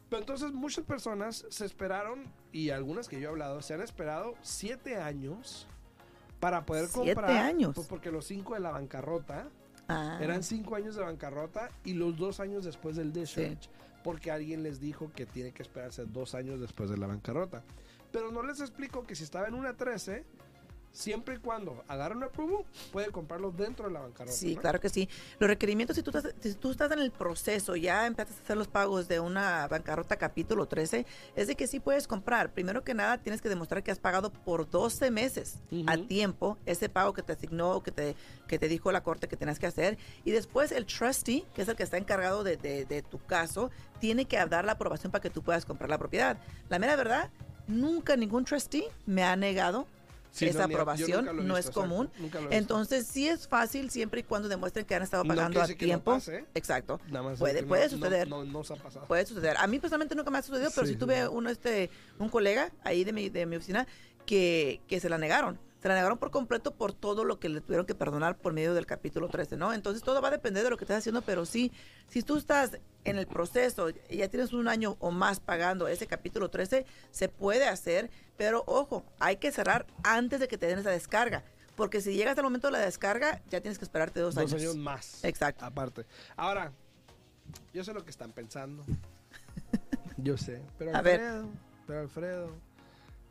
Pero 0.09 0.21
entonces 0.21 0.51
muchas 0.51 0.85
personas 0.85 1.45
se 1.49 1.65
esperaron, 1.65 2.23
y 2.51 2.69
algunas 2.69 3.07
que 3.07 3.19
yo 3.19 3.27
he 3.29 3.31
hablado, 3.31 3.61
se 3.61 3.73
han 3.73 3.81
esperado 3.81 4.35
siete 4.41 4.97
años 4.97 5.67
para 6.39 6.65
poder 6.65 6.87
¿Siete 6.87 7.13
comprar. 7.15 7.31
años? 7.45 7.73
pues, 7.75 7.87
porque 7.87 8.11
los 8.11 8.25
cinco 8.25 8.53
de 8.53 8.59
la 8.59 8.71
bancarrota 8.71 9.47
Ah. 9.87 10.17
eran 10.19 10.41
cinco 10.41 10.75
años 10.75 10.95
de 10.95 11.03
bancarrota 11.03 11.69
y 11.83 11.93
los 11.93 12.17
dos 12.17 12.39
años 12.39 12.65
después 12.65 12.95
del 12.95 13.13
discharge. 13.13 13.69
Porque 14.03 14.31
alguien 14.31 14.63
les 14.63 14.79
dijo 14.79 15.11
que 15.13 15.25
tiene 15.27 15.51
que 15.51 15.61
esperarse 15.63 16.05
dos 16.05 16.33
años 16.35 16.59
después 16.59 16.89
de 16.89 16.97
la 16.97 17.05
bancarrota. 17.07 17.63
Pero 18.11 18.31
no 18.31 18.41
les 18.43 18.61
explico 18.61 19.03
que 19.05 19.15
si 19.15 19.23
estaba 19.23 19.47
en 19.47 19.53
una 19.55 19.75
13, 19.75 20.23
siempre 20.95 21.35
y 21.35 21.37
cuando 21.39 21.83
agarra 21.89 22.15
un 22.15 22.23
approval, 22.23 22.63
puede 22.91 23.11
comprarlo 23.11 23.51
dentro 23.51 23.87
de 23.87 23.91
la 23.93 23.99
bancarrota. 23.99 24.31
Sí, 24.35 24.55
¿no? 24.55 24.61
claro 24.61 24.79
que 24.79 24.89
sí. 24.89 25.09
Los 25.39 25.49
requerimientos, 25.49 25.95
si 25.97 26.03
tú, 26.03 26.11
estás, 26.15 26.33
si 26.39 26.53
tú 26.53 26.71
estás 26.71 26.89
en 26.91 26.99
el 26.99 27.11
proceso, 27.11 27.75
ya 27.75 28.07
empezaste 28.07 28.39
a 28.39 28.43
hacer 28.43 28.57
los 28.57 28.67
pagos 28.69 29.07
de 29.09 29.19
una 29.19 29.67
bancarrota 29.67 30.15
capítulo 30.15 30.65
13, 30.67 31.05
es 31.35 31.47
de 31.47 31.55
que 31.55 31.67
sí 31.67 31.79
puedes 31.81 32.07
comprar. 32.07 32.53
Primero 32.53 32.83
que 32.83 32.93
nada, 32.93 33.17
tienes 33.17 33.41
que 33.41 33.49
demostrar 33.49 33.83
que 33.83 33.91
has 33.91 33.99
pagado 33.99 34.31
por 34.31 34.69
12 34.69 35.11
meses 35.11 35.57
a 35.85 35.95
Ujú. 35.95 36.05
tiempo 36.07 36.57
ese 36.65 36.87
pago 36.87 37.13
que 37.13 37.21
te 37.21 37.33
asignó, 37.33 37.83
que 37.83 37.91
te, 37.91 38.15
que 38.47 38.57
te 38.57 38.67
dijo 38.69 38.91
la 38.93 39.03
corte 39.03 39.27
que 39.27 39.35
tenías 39.35 39.59
que 39.59 39.67
hacer. 39.67 39.97
Y 40.23 40.31
después 40.31 40.71
el 40.71 40.85
trustee, 40.85 41.45
que 41.53 41.61
es 41.63 41.67
el 41.67 41.75
que 41.75 41.83
está 41.83 41.97
encargado 41.97 42.43
de, 42.45 42.55
de- 42.55 42.85
de 42.85 43.01
tu 43.01 43.19
caso, 43.19 43.69
tiene 43.99 44.25
que 44.25 44.37
dar 44.45 44.63
la 44.63 44.73
aprobación 44.73 45.11
para 45.11 45.21
que 45.21 45.29
tú 45.29 45.41
puedas 45.43 45.65
comprar 45.65 45.89
la 45.89 45.97
propiedad. 45.97 46.37
La 46.69 46.79
mera 46.79 46.95
verdad, 46.95 47.29
nunca 47.67 48.15
ningún 48.15 48.45
trustee 48.45 48.85
me 49.05 49.23
ha 49.23 49.35
negado 49.35 49.87
Sí, 50.35 50.45
esa 50.47 50.59
no, 50.59 50.65
aprobación, 50.65 51.47
no 51.47 51.57
es 51.57 51.69
común. 51.69 52.11
exacto. 52.19 52.47
Entonces, 52.51 53.07
sí 53.07 53.27
es 53.27 53.47
fácil 53.47 53.89
siempre 53.89 54.19
y 54.19 54.23
cuando 54.23 54.49
demuestren 54.49 54.85
que 54.85 54.93
han 54.95 55.01
estado 55.03 55.23
No 55.23 55.29
pagando 55.29 55.51
quiere 55.51 55.59
a 55.63 55.67
decir 55.67 55.77
que 55.77 55.85
no 55.85 55.89
tiempo. 55.89 56.11
pase. 56.11 56.45
Exacto. 56.53 56.99
Nada 57.09 57.23
más 57.29 57.39
Puede- 57.39 57.61
no- 57.61 57.67
puede 57.69 57.85
no- 57.85 57.89
suceder. 57.91 58.27
No, 58.27 58.43
no, 58.43 58.63
ha. 58.63 59.07
Puede 59.07 59.25
suceder. 59.25 59.55
A 59.57 59.65
mí 59.67 59.79
personalmente 59.79 60.13
nunca 60.13 60.29
me 60.31 60.39
ha 60.39 60.41
sucedido, 60.41 60.71
pero 60.75 60.85
Sí, 60.87 60.93
sí, 60.93 60.99
tuve 60.99 61.27
uno, 61.29 61.49
este, 61.49 61.89
un 62.19 62.27
colega 62.29 62.69
ahí 62.83 63.03
de 63.05 63.13
mi, 63.13 63.29
de 63.29 63.45
mi 63.45 63.55
oficina 63.55 63.87
que, 64.25 64.81
que 64.87 64.99
se 64.99 65.07
la 65.07 65.17
negaron. 65.17 65.57
Se 65.85 65.89
la 65.89 65.93
negaron 65.93 66.17
por 66.17 66.31
completo 66.31 66.73
por 66.73 66.93
todo 66.93 67.23
lo 67.25 67.39
que 67.39 67.47
le 67.47 67.61
tuvieron 67.61 67.85
que 67.85 67.93
perdonar 67.93 68.39
por 68.39 68.53
medio 68.53 68.73
del 68.73 68.87
capítulo 68.87 69.29
13, 69.29 69.55
¿no? 69.55 69.71
Entonces 69.71 70.01
todo 70.01 70.19
va 70.19 70.29
a 70.29 70.31
depender 70.31 70.63
de 70.63 70.71
lo 70.71 70.77
que 70.77 70.83
estés 70.83 70.97
haciendo, 70.97 71.21
pero 71.21 71.45
sí, 71.45 71.71
si 72.07 72.23
tú 72.23 72.37
estás 72.37 72.79
en 73.03 73.19
el 73.19 73.27
proceso 73.27 73.89
y 74.09 74.17
ya 74.17 74.27
tienes 74.27 74.51
un 74.51 74.67
año 74.67 74.97
o 74.97 75.11
más 75.11 75.39
pagando 75.39 75.87
ese 75.87 76.07
capítulo 76.07 76.49
13, 76.49 76.87
se 77.11 77.29
puede 77.29 77.67
hacer, 77.67 78.09
pero 78.35 78.63
ojo, 78.65 79.05
hay 79.19 79.37
que 79.37 79.51
cerrar 79.51 79.85
antes 80.03 80.39
de 80.39 80.47
que 80.47 80.57
te 80.57 80.65
den 80.65 80.79
esa 80.79 80.89
descarga. 80.89 81.43
Porque 81.75 82.01
si 82.01 82.15
llegas 82.15 82.35
al 82.39 82.45
momento 82.45 82.65
de 82.69 82.71
la 82.71 82.79
descarga, 82.79 83.43
ya 83.51 83.61
tienes 83.61 83.77
que 83.77 83.85
esperarte 83.85 84.19
dos, 84.21 84.33
Dos 84.33 84.51
años. 84.51 84.59
años 84.63 84.77
más. 84.77 85.23
Exacto. 85.23 85.65
Aparte. 85.65 86.07
Ahora, 86.35 86.71
yo 87.75 87.83
sé 87.83 87.93
lo 87.93 88.03
que 88.03 88.09
están 88.09 88.31
pensando. 88.31 88.83
Yo 90.17 90.35
sé. 90.35 90.63
Pero 90.79 90.95
A 90.95 91.03
ver. 91.03 91.21
Alfredo, 91.21 91.49
pero 91.85 91.99
Alfredo, 91.99 92.49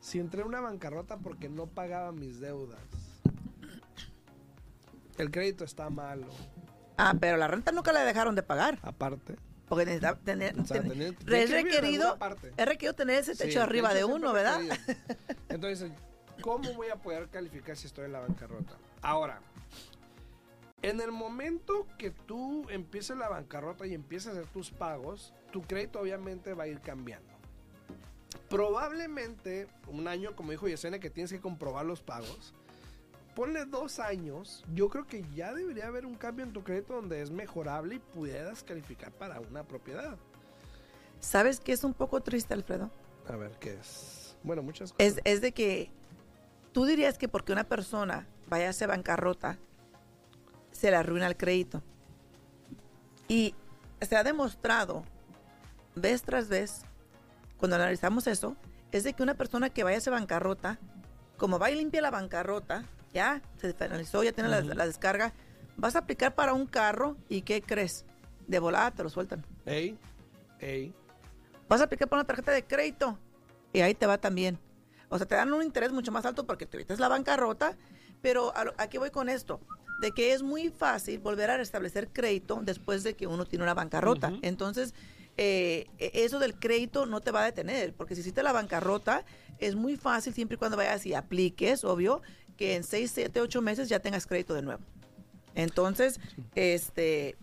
si 0.05 0.19
entré 0.19 0.43
en 0.43 0.49
una 0.49 0.61
bancarrota 0.61 1.17
porque 1.17 1.49
no 1.49 1.67
pagaba 1.67 2.13
mis 2.13 2.39
deudas, 2.39 2.79
el 5.17 5.31
crédito 5.31 5.65
está 5.65 5.89
malo. 5.89 6.27
Ah, 6.99 7.15
pero 7.19 7.39
la 7.39 7.49
renta 7.49 7.73
nunca 7.73 7.91
la 7.91 8.05
dejaron 8.05 8.35
de 8.35 8.43
pagar. 8.43 8.79
Aparte, 8.83 9.37
Porque 9.67 9.87
necesita 9.87 10.15
tener, 10.17 10.61
O 10.61 10.67
sea, 10.67 10.83
ten- 10.83 10.91
tener- 10.91 11.17
es 11.43 11.51
requerido, 11.51 12.19
es 12.55 12.67
requerido 12.67 12.93
tener 12.95 13.19
ese 13.21 13.35
techo 13.35 13.63
arriba 13.63 13.95
de 13.95 14.05
uno, 14.05 14.35
¿verdad? 14.35 14.61
Entonces, 15.49 15.91
¿cómo 16.43 16.75
voy 16.75 16.89
a 16.89 16.97
poder 16.97 17.29
calificar 17.31 17.75
si 17.75 17.87
estoy 17.87 18.05
en 18.05 18.13
la 18.13 18.21
bancarrota? 18.21 18.75
Ahora, 19.01 19.41
en 20.83 21.01
el 21.01 21.13
momento 21.13 21.87
que 21.97 22.11
tú 22.11 22.69
empieces 22.69 23.17
la 23.17 23.31
bancarrota 23.31 23.87
y 23.87 23.95
empieces 23.95 24.29
a 24.29 24.31
hacer 24.33 24.47
tus 24.49 24.71
pagos, 24.71 25.33
tu 25.51 25.63
crédito 25.63 25.99
obviamente 25.99 26.53
va 26.53 26.65
a 26.65 26.69
ir 26.69 26.81
cambiando. 26.83 27.33
Probablemente 28.49 29.69
un 29.89 30.07
año, 30.07 30.37
como 30.37 30.51
dijo 30.51 30.69
Yesenia, 30.69 31.01
que 31.01 31.11
tienes 31.11 31.33
que 31.33 31.41
comprobar 31.41 31.87
los 31.87 32.03
pagos. 32.03 32.55
Ponle 33.35 33.65
dos 33.65 33.99
años, 33.99 34.65
yo 34.73 34.89
creo 34.89 35.07
que 35.07 35.25
ya 35.35 35.53
debería 35.53 35.89
haber 35.89 36.07
un 36.07 36.15
cambio 36.15 36.45
en 36.45 36.53
tu 36.53 36.63
crédito 36.63 36.95
donde 36.95 37.21
es 37.21 37.31
mejorable 37.31 37.97
y 37.97 37.99
puedas 37.99 38.63
calificar 38.63 39.11
para 39.11 39.41
una 39.41 39.65
propiedad. 39.65 40.17
¿Sabes 41.19 41.59
qué 41.59 41.73
es 41.73 41.83
un 41.83 41.95
poco 41.95 42.21
triste, 42.21 42.55
Alfredo? 42.55 42.91
A 43.29 43.37
ver, 43.37 43.53
¿qué 43.59 43.75
es? 43.75 44.37
Bueno, 44.45 44.63
muchas 44.63 44.93
cosas. 44.93 45.17
Es, 45.17 45.21
es 45.25 45.41
de 45.41 45.53
que 45.53 45.91
tú 46.73 46.85
dirías 46.85 47.19
que 47.19 47.29
porque 47.29 47.53
una 47.53 47.65
persona 47.65 48.27
vaya 48.47 48.69
a 48.69 48.73
ser 48.73 48.89
bancarrota, 48.89 49.59
se 50.71 50.91
le 50.91 50.97
arruina 50.97 51.27
el 51.27 51.37
crédito. 51.37 51.83
Y 53.27 53.55
se 54.01 54.17
ha 54.17 54.23
demostrado, 54.23 55.05
vez 55.95 56.23
tras 56.23 56.49
vez, 56.49 56.85
cuando 57.65 57.77
analizamos 57.77 58.27
eso, 58.27 58.57
es 58.93 59.05
de 59.05 59.15
que 59.15 59.23
una 59.23 59.33
persona 59.33 59.71
que 59.71 59.85
vaya 59.85 59.99
a 60.07 60.11
bancarrota, 60.11 60.79
como 61.39 61.59
va 61.59 61.71
y 61.71 61.75
limpia 61.77 62.03
la 62.03 62.11
bancarrota, 62.11 62.85
ya 63.15 63.41
se 63.57 63.73
finalizó, 63.73 64.23
ya 64.23 64.33
tiene 64.33 64.51
la- 64.51 64.85
descarga, 64.85 65.33
vas 65.79 65.97
a 65.97 66.01
aplicar 66.01 66.35
para 66.35 66.53
un 66.53 66.67
carro 66.67 67.17
y 67.31 67.41
¿qué 67.41 67.63
crees? 67.63 68.05
De 68.49 68.59
volada 68.59 68.91
te 68.91 69.03
lo 69.03 69.09
sueltan. 69.09 69.47
Ey, 69.65 69.97
ey. 70.61 70.93
Vas 71.67 71.81
a 71.81 71.85
aplicar 71.85 72.07
para 72.07 72.21
una 72.21 72.27
tarjeta 72.27 72.53
de 72.53 72.65
crédito 72.65 73.19
y 73.73 73.81
ahí 73.81 73.95
te 73.95 74.05
va 74.05 74.19
también. 74.19 74.59
O 75.09 75.17
sea, 75.17 75.27
te 75.27 75.35
dan 75.35 75.51
un 75.51 75.63
interés 75.63 75.91
mucho 75.91 76.13
más 76.13 76.27
alto 76.27 76.45
porque 76.45 76.69
evitas 76.71 76.99
la 77.01 77.09
bancarrota, 77.09 77.79
pero 78.21 78.55
a, 78.55 78.65
lo- 78.65 78.75
¿a 78.77 78.89
qué 78.91 78.99
voy 78.99 79.09
con 79.11 79.31
esto? 79.31 79.59
De 80.03 80.13
que 80.13 80.35
es 80.35 80.43
muy 80.43 80.69
fácil 80.69 81.19
volver 81.19 81.49
a 81.51 81.57
restablecer 81.57 82.09
crédito 82.13 82.61
después 82.63 83.05
de 83.05 83.15
que 83.15 83.27
uno 83.27 83.47
tiene 83.47 83.63
una 83.63 83.73
bancarrota. 83.73 84.35
Entonces, 84.43 84.93
eh, 85.37 85.87
e- 85.99 86.11
eso 86.15 86.39
del 86.39 86.55
crédito 86.55 87.07
no 87.07 87.21
te 87.21 87.31
va 87.31 87.43
a 87.43 87.45
detener, 87.45 87.93
porque 87.95 88.15
si 88.15 88.21
hiciste 88.21 88.43
la 88.43 88.53
bancarrota, 88.53 89.25
es 89.59 89.75
muy 89.75 89.97
fácil 89.97 90.35
siempre 90.35 90.57
y 90.57 90.59
cuando 90.59 90.77
vayas 90.77 91.05
y 91.07 91.15
apliques, 91.15 91.85
obvio, 91.85 92.23
que 92.57 92.77
en 92.77 92.85
6, 92.85 93.11
7, 93.13 93.41
8 93.41 93.63
meses 93.63 93.89
ya 93.89 94.01
tengas 94.01 94.27
crédito 94.27 94.55
de 94.55 94.63
nuevo. 94.63 94.83
Entonces, 95.55 96.21
este, 96.55 97.37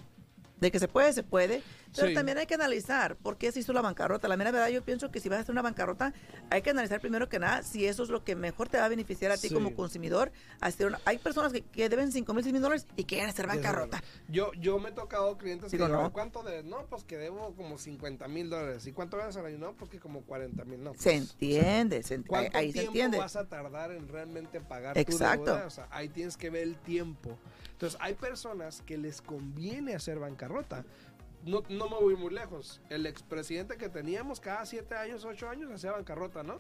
de 0.59 0.71
que 0.71 0.79
se 0.79 0.87
puede, 0.87 1.13
se 1.13 1.23
puede. 1.23 1.61
Pero 1.95 2.07
Sí. 2.07 2.13
también 2.13 2.37
hay 2.37 2.45
que 2.45 2.53
analizar 2.55 3.15
por 3.17 3.37
qué 3.37 3.51
se 3.51 3.59
hizo 3.59 3.73
la 3.73 3.81
bancarrota. 3.81 4.27
La 4.27 4.37
mera 4.37 4.51
verdad, 4.51 4.69
yo 4.69 4.81
pienso 4.83 5.11
que 5.11 5.19
si 5.19 5.29
vas 5.29 5.39
a 5.39 5.41
hacer 5.41 5.51
una 5.51 5.61
bancarrota, 5.61 6.13
hay 6.49 6.61
que 6.61 6.69
analizar 6.69 7.01
primero 7.01 7.27
que 7.29 7.39
nada 7.39 7.63
si 7.63 7.85
eso 7.85 8.03
es 8.03 8.09
lo 8.09 8.23
que 8.23 8.35
mejor 8.35 8.69
te 8.69 8.77
va 8.77 8.85
a 8.85 8.89
beneficiar 8.89 9.31
a 9.31 9.37
ti 9.37 9.49
Sí. 9.49 9.53
como 9.53 9.75
consumidor. 9.75 10.31
Hacer 10.61 10.87
una- 10.87 10.99
hay 11.05 11.17
personas 11.17 11.51
que, 11.51 11.61
que 11.63 11.89
deben 11.89 12.11
5 12.11 12.33
mil, 12.33 12.43
6 12.43 12.53
mil 12.53 12.61
dólares 12.61 12.87
y 12.95 13.03
quieren 13.03 13.29
hacer 13.29 13.47
bancarrota. 13.47 14.01
Yo, 14.29 14.51
yo 14.53 14.79
me 14.79 14.89
he 14.89 14.91
tocado 14.93 15.37
clientes 15.37 15.71
Digo, 15.71 15.87
que 15.87 15.91
no. 15.91 16.13
¿cuánto 16.13 16.43
debes? 16.43 16.63
No, 16.65 16.85
pues 16.85 17.03
que 17.03 17.17
debo 17.17 17.53
como 17.55 17.77
50 17.77 18.27
mil 18.27 18.49
dólares. 18.49 18.85
¿Y 18.87 18.91
cuánto 18.93 19.17
ganas 19.17 19.35
al 19.37 19.45
año? 19.45 19.57
No, 19.57 19.73
pues 19.73 19.89
que 19.89 19.99
como 19.99 20.21
40 20.21 20.63
mil. 20.65 20.81
No, 20.83 20.93
Se 20.93 21.11
pues, 21.11 21.31
entiende, 21.31 22.03
se 22.03 22.15
ent- 22.17 22.21
ahí, 22.21 22.27
¿Cuánto 22.27 22.57
ahí 22.57 22.67
se 22.67 22.73
tiempo 22.73 22.91
entiende. 22.91 23.17
vas 23.17 23.35
a 23.35 23.47
tardar 23.47 23.91
en 23.91 24.07
realmente 24.07 24.61
pagar 24.61 24.97
Exacto. 24.97 25.43
tu 25.45 25.51
deuda? 25.51 25.65
O 25.65 25.69
sea, 25.69 25.87
ahí 25.91 26.09
tienes 26.09 26.37
que 26.37 26.49
ver 26.49 26.63
el 26.63 26.77
tiempo. 26.77 27.37
Entonces, 27.73 27.99
hay 28.01 28.13
personas 28.13 28.81
que 28.85 28.97
les 28.97 29.21
conviene 29.21 29.95
hacer 29.95 30.19
bancarrota. 30.19 30.85
No, 31.45 31.63
no 31.69 31.89
me 31.89 31.95
voy 31.95 32.15
muy 32.15 32.33
lejos. 32.33 32.81
El 32.89 33.05
expresidente 33.05 33.77
que 33.77 33.89
teníamos 33.89 34.39
cada 34.39 34.65
7 34.65 34.95
años, 34.95 35.25
8 35.25 35.49
años 35.49 35.71
hacía 35.71 35.91
bancarrota, 35.91 36.43
¿no? 36.43 36.57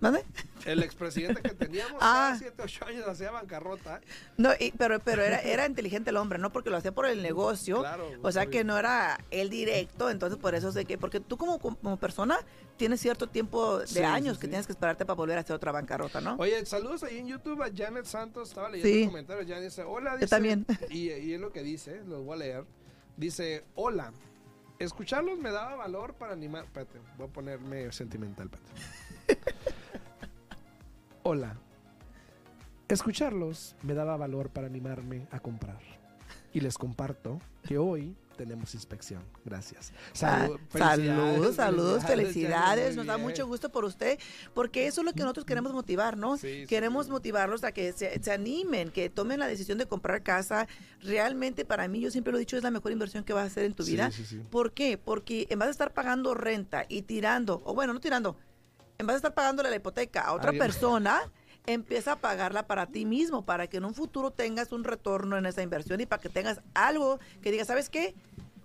¿Mande? 0.00 0.24
El 0.66 0.82
expresidente 0.82 1.40
que 1.42 1.54
teníamos 1.54 1.92
Ah. 2.00 2.30
cada 2.34 2.38
7, 2.38 2.62
8 2.64 2.84
años 2.86 3.06
hacía 3.06 3.30
bancarrota. 3.30 4.00
No, 4.36 4.50
y- 4.58 4.72
pero, 4.72 4.98
pero 4.98 5.22
era, 5.22 5.38
era 5.40 5.64
inteligente 5.66 6.10
el 6.10 6.16
hombre, 6.16 6.38
¿no? 6.40 6.50
Porque 6.50 6.70
lo 6.70 6.76
hacía 6.76 6.90
por 6.92 7.06
el 7.06 7.22
negocio. 7.22 7.80
Claro, 7.80 8.10
o 8.20 8.32
sea 8.32 8.46
que 8.46 8.64
no 8.64 8.76
era 8.76 9.18
él 9.30 9.48
directo, 9.48 10.10
entonces 10.10 10.38
por 10.40 10.56
eso 10.56 10.72
sé 10.72 10.84
que, 10.86 10.98
porque 10.98 11.20
tú 11.20 11.36
como, 11.36 11.60
como 11.60 11.96
persona 11.98 12.36
tienes 12.76 13.00
cierto 13.00 13.28
tiempo 13.28 13.78
de 13.78 13.86
Sí, 13.86 13.94
sí, 13.94 14.02
años 14.02 14.38
que 14.38 14.46
sí. 14.46 14.50
tienes 14.50 14.66
que 14.66 14.72
esperarte 14.72 15.04
para 15.06 15.14
volver 15.16 15.38
a 15.38 15.42
hacer 15.42 15.54
otra 15.54 15.70
bancarrota, 15.70 16.20
¿no? 16.20 16.34
Oye, 16.40 16.66
saludos 16.66 17.04
ahí 17.04 17.18
en 17.18 17.28
YouTube 17.28 17.62
a 17.62 17.70
Janet 17.72 18.06
Santos. 18.06 18.48
Estaba 18.48 18.70
leyendo 18.70 18.88
Sí. 18.92 19.02
el 19.04 19.08
comentario. 19.08 19.44
Janet 19.46 19.64
dice, 19.70 19.82
hola. 19.84 20.12
Yo 20.14 20.18
Dice, 20.18 20.28
también. 20.30 20.66
Y, 20.90 21.10
y 21.12 21.34
es 21.34 21.40
lo 21.40 21.52
que 21.52 21.62
dice, 21.62 22.02
lo 22.06 22.22
voy 22.24 22.34
a 22.34 22.36
leer. 22.38 22.64
Dice, 23.16 23.64
hola. 23.74 24.12
Escucharlos 24.78 25.38
me 25.38 25.50
daba 25.50 25.76
valor 25.76 26.14
para 26.14 26.32
animar. 26.32 26.64
Espérate, 26.64 26.98
voy 27.16 27.28
a 27.28 27.32
ponerme 27.32 27.92
sentimental, 27.92 28.50
espérate. 28.50 29.52
hola. 31.22 31.56
Escucharlos 32.88 33.76
me 33.82 33.94
daba 33.94 34.16
valor 34.16 34.50
para 34.50 34.66
animarme 34.66 35.26
a 35.30 35.40
comprar. 35.40 35.80
Y 36.52 36.60
les 36.60 36.76
comparto 36.76 37.40
que 37.62 37.78
hoy 37.78 38.16
tenemos 38.36 38.74
inspección. 38.74 39.22
Gracias. 39.44 39.92
Salud- 40.12 40.58
Ah, 40.58 40.66
felicidades, 40.70 41.34
saludos, 41.34 41.56
saludos, 41.56 42.04
felicidades. 42.04 42.96
Nos 42.96 43.06
da 43.06 43.16
mucho 43.18 43.46
gusto 43.46 43.70
por 43.70 43.84
usted, 43.84 44.18
porque 44.54 44.86
eso 44.86 45.00
es 45.00 45.04
lo 45.04 45.12
que 45.12 45.20
nosotros 45.22 45.44
queremos 45.46 45.72
motivar, 45.72 46.16
¿no? 46.16 46.36
Sí, 46.36 46.64
queremos 46.68 47.06
sí. 47.06 47.12
motivarlos 47.12 47.64
a 47.64 47.72
que 47.72 47.92
se, 47.92 48.22
se 48.22 48.32
animen, 48.32 48.90
que 48.90 49.10
tomen 49.10 49.38
la 49.40 49.46
decisión 49.46 49.78
de 49.78 49.86
comprar 49.86 50.22
casa. 50.22 50.66
Realmente, 51.02 51.64
para 51.64 51.88
mí, 51.88 52.00
yo 52.00 52.10
siempre 52.10 52.32
lo 52.32 52.38
he 52.38 52.40
dicho, 52.40 52.56
es 52.56 52.62
la 52.62 52.70
mejor 52.70 52.92
inversión 52.92 53.24
que 53.24 53.32
vas 53.32 53.44
a 53.44 53.46
hacer 53.46 53.64
en 53.64 53.74
tu 53.74 53.84
vida. 53.84 54.10
sí. 54.10 54.40
¿Por 54.50 54.72
qué? 54.72 54.98
Porque 54.98 55.46
en 55.50 55.58
vez 55.58 55.66
de 55.66 55.72
estar 55.72 55.92
pagando 55.92 56.34
renta 56.34 56.84
y 56.88 57.02
tirando, 57.02 57.62
o 57.64 57.74
bueno, 57.74 57.92
no 57.92 58.00
tirando, 58.00 58.36
en 58.98 59.06
vez 59.06 59.14
de 59.14 59.18
estar 59.18 59.34
pagándole 59.34 59.70
la 59.70 59.76
hipoteca 59.76 60.22
a 60.22 60.32
otra 60.32 60.52
persona, 60.52 61.20
empieza 61.66 62.12
a 62.12 62.16
pagarla 62.16 62.66
para 62.66 62.86
ti 62.86 63.04
mismo, 63.04 63.44
para 63.44 63.66
que 63.66 63.76
en 63.76 63.84
un 63.84 63.94
futuro 63.94 64.30
tengas 64.30 64.72
un 64.72 64.84
retorno 64.84 65.36
en 65.38 65.46
esa 65.46 65.62
inversión 65.62 66.00
y 66.00 66.06
para 66.06 66.20
que 66.20 66.28
tengas 66.28 66.60
algo 66.74 67.20
que 67.40 67.50
digas, 67.50 67.68
¿sabes 67.68 67.88
qué? 67.88 68.14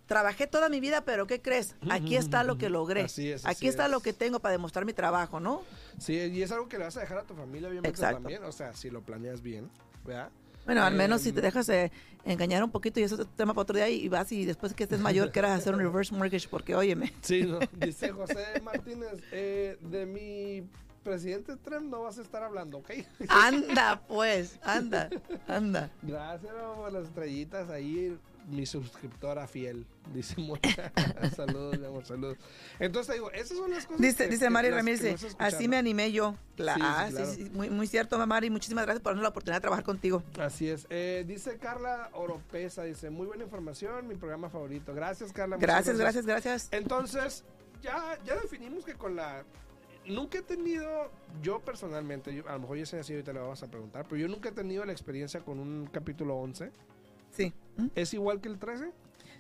Trabajé 0.08 0.48
toda 0.48 0.70
mi 0.70 0.80
vida, 0.80 1.02
pero 1.02 1.28
¿qué 1.28 1.42
crees? 1.42 1.76
Aquí 1.90 2.16
está 2.16 2.44
lo 2.44 2.58
que 2.58 2.70
logré. 2.70 3.04
Así 3.04 3.30
es, 3.30 3.46
así 3.46 3.52
Aquí 3.58 3.68
está 3.68 3.86
es. 3.86 3.92
lo 3.92 4.00
que 4.00 4.14
tengo 4.14 4.40
para 4.40 4.54
demostrar 4.54 4.86
mi 4.86 4.94
trabajo, 4.94 5.40
¿no? 5.42 5.64
Sí, 6.00 6.14
y 6.14 6.42
es 6.42 6.52
algo 6.52 6.70
que 6.70 6.78
le 6.78 6.86
vas 6.86 6.96
a 6.96 7.02
dejar 7.02 7.18
a 7.18 7.24
tu 7.24 7.34
familia, 7.36 7.68
obviamente, 7.68 7.90
Exacto. 7.90 8.18
también. 8.22 8.44
O 8.46 8.52
sea, 8.54 8.74
si 8.74 8.90
lo 8.90 9.02
planeas 9.02 9.42
bien, 9.42 9.70
¿verdad? 10.06 10.30
Bueno, 10.66 10.84
al 10.84 10.94
menos 10.96 11.22
si 11.22 11.30
Em, 11.30 11.36
te 11.36 11.42
dejas 11.42 11.68
eh, 11.70 11.92
engañar 12.26 12.64
un 12.64 12.72
poquito 12.72 13.00
y 13.00 13.04
eso 13.04 13.22
es 13.22 13.28
tema 13.36 13.54
para 13.54 13.64
otro 13.64 13.76
día 13.78 13.90
y, 13.90 14.02
y 14.06 14.10
vas 14.10 14.32
y 14.32 14.46
después 14.46 14.74
que 14.74 14.84
estés 14.84 15.00
mayor 15.00 15.32
quieras 15.32 15.58
hacer 15.60 15.74
un 15.74 15.80
reverse 15.80 16.14
mortgage, 16.14 16.48
porque 16.50 16.76
óyeme. 16.76 17.14
Sí, 17.22 17.44
no. 17.44 17.60
Dice 17.74 18.12
José 18.12 18.62
Martínez, 18.64 19.24
eh, 19.32 19.78
de 19.82 20.06
mi 20.06 20.68
presidente 21.08 21.56
Trump 21.56 21.90
no 21.90 22.02
vas 22.02 22.18
a 22.18 22.22
estar 22.22 22.44
hablando, 22.44 22.80
¿ok? 22.80 22.92
Anda, 23.30 24.02
pues, 24.08 24.60
anda, 24.62 25.10
anda. 25.48 25.90
Gracias 26.02 26.52
por 26.76 26.92
las 26.92 27.06
estrellitas 27.06 27.70
ahí, 27.70 28.18
mi 28.50 28.66
suscriptora 28.66 29.48
fiel, 29.48 29.86
dice 30.14 30.36
Mónica. 30.42 30.92
saludos, 31.36 31.80
mi 31.80 31.86
amor, 31.86 32.06
saludos. 32.06 32.38
Entonces 32.78 33.08
te 33.08 33.14
digo, 33.14 33.32
esas 33.32 33.58
son 33.58 33.72
las 33.72 33.86
cosas 33.86 34.02
Dice, 34.02 34.26
que- 34.26 34.32
dice 34.32 34.50
Mari 34.50 34.70
Ramírez, 34.70 35.36
así 35.40 35.70
me 35.70 35.78
animé 35.78 36.12
yo. 36.12 36.36
Sí, 36.58 36.64
ah, 36.68 37.06
sí, 37.08 37.14
claro. 37.14 37.32
sí, 37.32 37.50
muy, 37.54 37.70
muy 37.70 37.88
cierto, 37.88 38.28
Mari, 38.28 38.50
muchísimas 38.50 38.84
gracias 38.84 39.02
por 39.02 39.12
darnos 39.12 39.24
la 39.24 39.30
oportunidad 39.30 39.58
de 39.58 39.62
trabajar 39.62 39.86
contigo. 39.86 40.24
Así 40.40 40.70
es. 40.70 40.88
Eh, 40.90 41.24
dice 41.26 41.58
Carla 41.58 42.10
Oropesa, 42.12 42.84
dice, 42.84 43.10
muy 43.10 43.28
buena 43.28 43.46
información, 43.46 44.10
mi 44.10 44.16
programa 44.16 44.50
favorito. 44.50 44.94
Gracias, 44.94 45.32
Carla. 45.32 45.56
Gracias, 45.56 45.98
gracias, 45.98 46.26
gracias. 46.26 46.68
Entonces, 46.72 47.46
ya, 47.82 48.18
ya 48.26 48.36
definimos 48.36 48.84
que 48.84 48.94
con 48.96 49.16
la... 49.16 49.46
Nunca 50.08 50.38
he 50.40 50.42
tenido, 50.42 51.12
yo 51.42 51.60
personalmente, 51.60 52.34
yo- 52.34 52.48
a 52.48 52.54
lo 52.54 52.60
mejor 52.60 52.78
yo 52.78 52.86
sé 52.86 53.00
así, 53.00 53.14
ahorita 53.14 53.34
le 53.34 53.40
vamos 53.40 53.62
a 53.64 53.68
preguntar, 53.68 54.06
pero 54.08 54.18
yo 54.18 54.28
nunca 54.28 54.50
he 54.50 54.52
tenido 54.54 54.86
la 54.86 54.92
experiencia 54.94 55.42
con 55.42 55.60
un 55.60 55.88
capítulo 55.92 56.36
11. 56.38 56.72
Sí. 57.32 57.54
¿Mm? 57.78 57.88
¿Es 57.96 58.14
igual 58.14 58.40
que 58.42 58.48
el 58.50 58.58
13? 58.58 58.92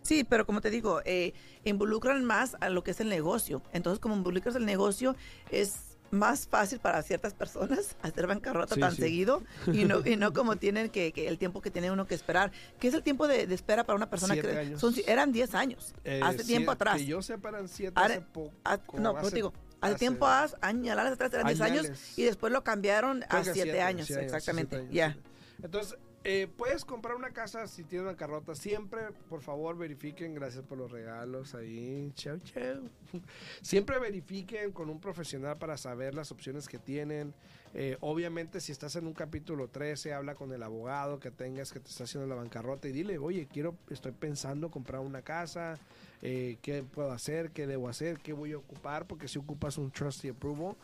Sí, 0.01 0.23
pero 0.23 0.45
como 0.45 0.61
te 0.61 0.69
digo, 0.69 1.01
eh, 1.05 1.33
involucran 1.63 2.23
más 2.23 2.55
a 2.59 2.69
lo 2.69 2.83
que 2.83 2.91
es 2.91 2.99
el 2.99 3.09
negocio. 3.09 3.61
Entonces, 3.73 3.99
como 3.99 4.15
involucras 4.15 4.55
el 4.55 4.65
negocio, 4.65 5.15
es 5.51 5.97
más 6.11 6.47
fácil 6.47 6.79
para 6.79 7.01
ciertas 7.01 7.33
personas 7.33 7.97
hacer 8.01 8.27
bancarrota 8.27 8.75
Sí, 8.75 8.79
tan 8.81 8.91
sí. 8.95 9.01
seguido 9.01 9.43
y 9.73 9.83
no, 9.83 10.05
y 10.07 10.15
no 10.15 10.31
como 10.31 10.55
tienen 10.57 10.89
que, 10.89 11.11
que 11.11 11.27
el 11.27 11.37
tiempo 11.37 11.61
que 11.61 11.71
tiene 11.71 11.91
uno 11.91 12.07
que 12.07 12.15
esperar. 12.15 12.51
¿Qué 12.79 12.87
es 12.87 12.93
el 12.93 13.03
tiempo 13.03 13.27
de, 13.27 13.47
de 13.47 13.55
espera 13.55 13.83
para 13.85 13.95
una 13.97 14.09
persona? 14.09 14.33
Siete 14.33 14.51
que 14.51 14.57
años. 14.57 14.79
Son, 14.81 14.93
eran 15.07 15.31
10 15.31 15.55
años, 15.55 15.93
Eh, 16.05 16.21
hace 16.23 16.39
sí, 16.39 16.47
tiempo 16.47 16.71
atrás. 16.71 16.97
Que 16.97 17.05
yo 17.05 17.21
sepa 17.21 17.49
eran 17.49 17.67
7 17.67 17.93
Ahora- 17.95 18.13
hace 18.15 18.21
poco. 18.21 18.53
Ah, 18.63 18.79
no, 18.97 19.17
hace- 19.17 19.29
te 19.31 19.35
digo, 19.35 19.53
hace, 19.81 19.95
tiempo, 19.95 20.27
hace, 20.27 20.55
años 20.61 21.13
atrás 21.13 21.33
eran 21.33 21.47
10 21.47 21.61
años 21.61 21.87
y 22.15 22.23
después 22.23 22.51
lo 22.51 22.63
cambiaron 22.63 23.23
a 23.23 23.37
que 23.39 23.43
7 23.43 23.53
siete, 23.53 23.81
años, 23.81 24.07
siete 24.07 24.25
exactamente. 24.25 24.87
Ya. 24.91 25.09
siete. 25.09 25.27
Entonces, 25.63 25.97
eh, 26.29 26.45
puedes 26.45 26.83
comprar 26.83 27.15
una 27.15 27.29
casa 27.31 27.65
si 27.67 27.85
tienes 27.85 28.05
bancarrota. 28.05 28.53
Siempre, 28.53 28.99
por 29.29 29.41
favor, 29.41 29.77
verifiquen. 29.77 30.35
Gracias 30.35 30.61
por 30.65 30.77
los 30.77 30.91
regalos 30.91 31.55
ahí. 31.55 32.11
Chau, 32.15 32.37
chau. 32.39 32.89
Siempre 33.61 33.97
verifiquen 33.97 34.73
con 34.73 34.89
un 34.89 34.99
profesional 34.99 35.55
para 35.57 35.77
saber 35.77 36.13
las 36.13 36.33
opciones 36.33 36.67
que 36.67 36.79
tienen. 36.79 37.33
Eh, 37.73 37.95
obviamente, 38.01 38.59
si 38.59 38.73
estás 38.73 38.97
en 38.97 39.07
un 39.07 39.13
capítulo 39.13 39.69
13, 39.69 40.13
habla 40.13 40.35
con 40.35 40.51
el 40.51 40.63
abogado 40.63 41.17
que 41.21 41.31
tengas 41.31 41.71
que 41.71 41.79
te 41.79 41.89
está 41.89 42.03
haciendo 42.03 42.27
la 42.27 42.35
bancarrota 42.35 42.89
y 42.89 42.91
dile, 42.91 43.17
oye, 43.19 43.47
quiero, 43.47 43.77
estoy 43.89 44.11
pensando 44.11 44.69
comprar 44.69 44.99
una 44.99 45.21
casa. 45.21 45.79
eh, 46.21 46.57
¿Qué 46.61 46.83
puedo 46.83 47.13
hacer? 47.13 47.51
¿Qué 47.51 47.67
debo 47.67 47.87
hacer? 47.87 48.19
¿Qué 48.19 48.33
voy 48.33 48.51
a 48.51 48.57
ocupar? 48.57 49.07
Porque 49.07 49.29
si 49.29 49.39
ocupas 49.39 49.77
un 49.77 49.91
trustee 49.91 50.31
approval. 50.31 50.75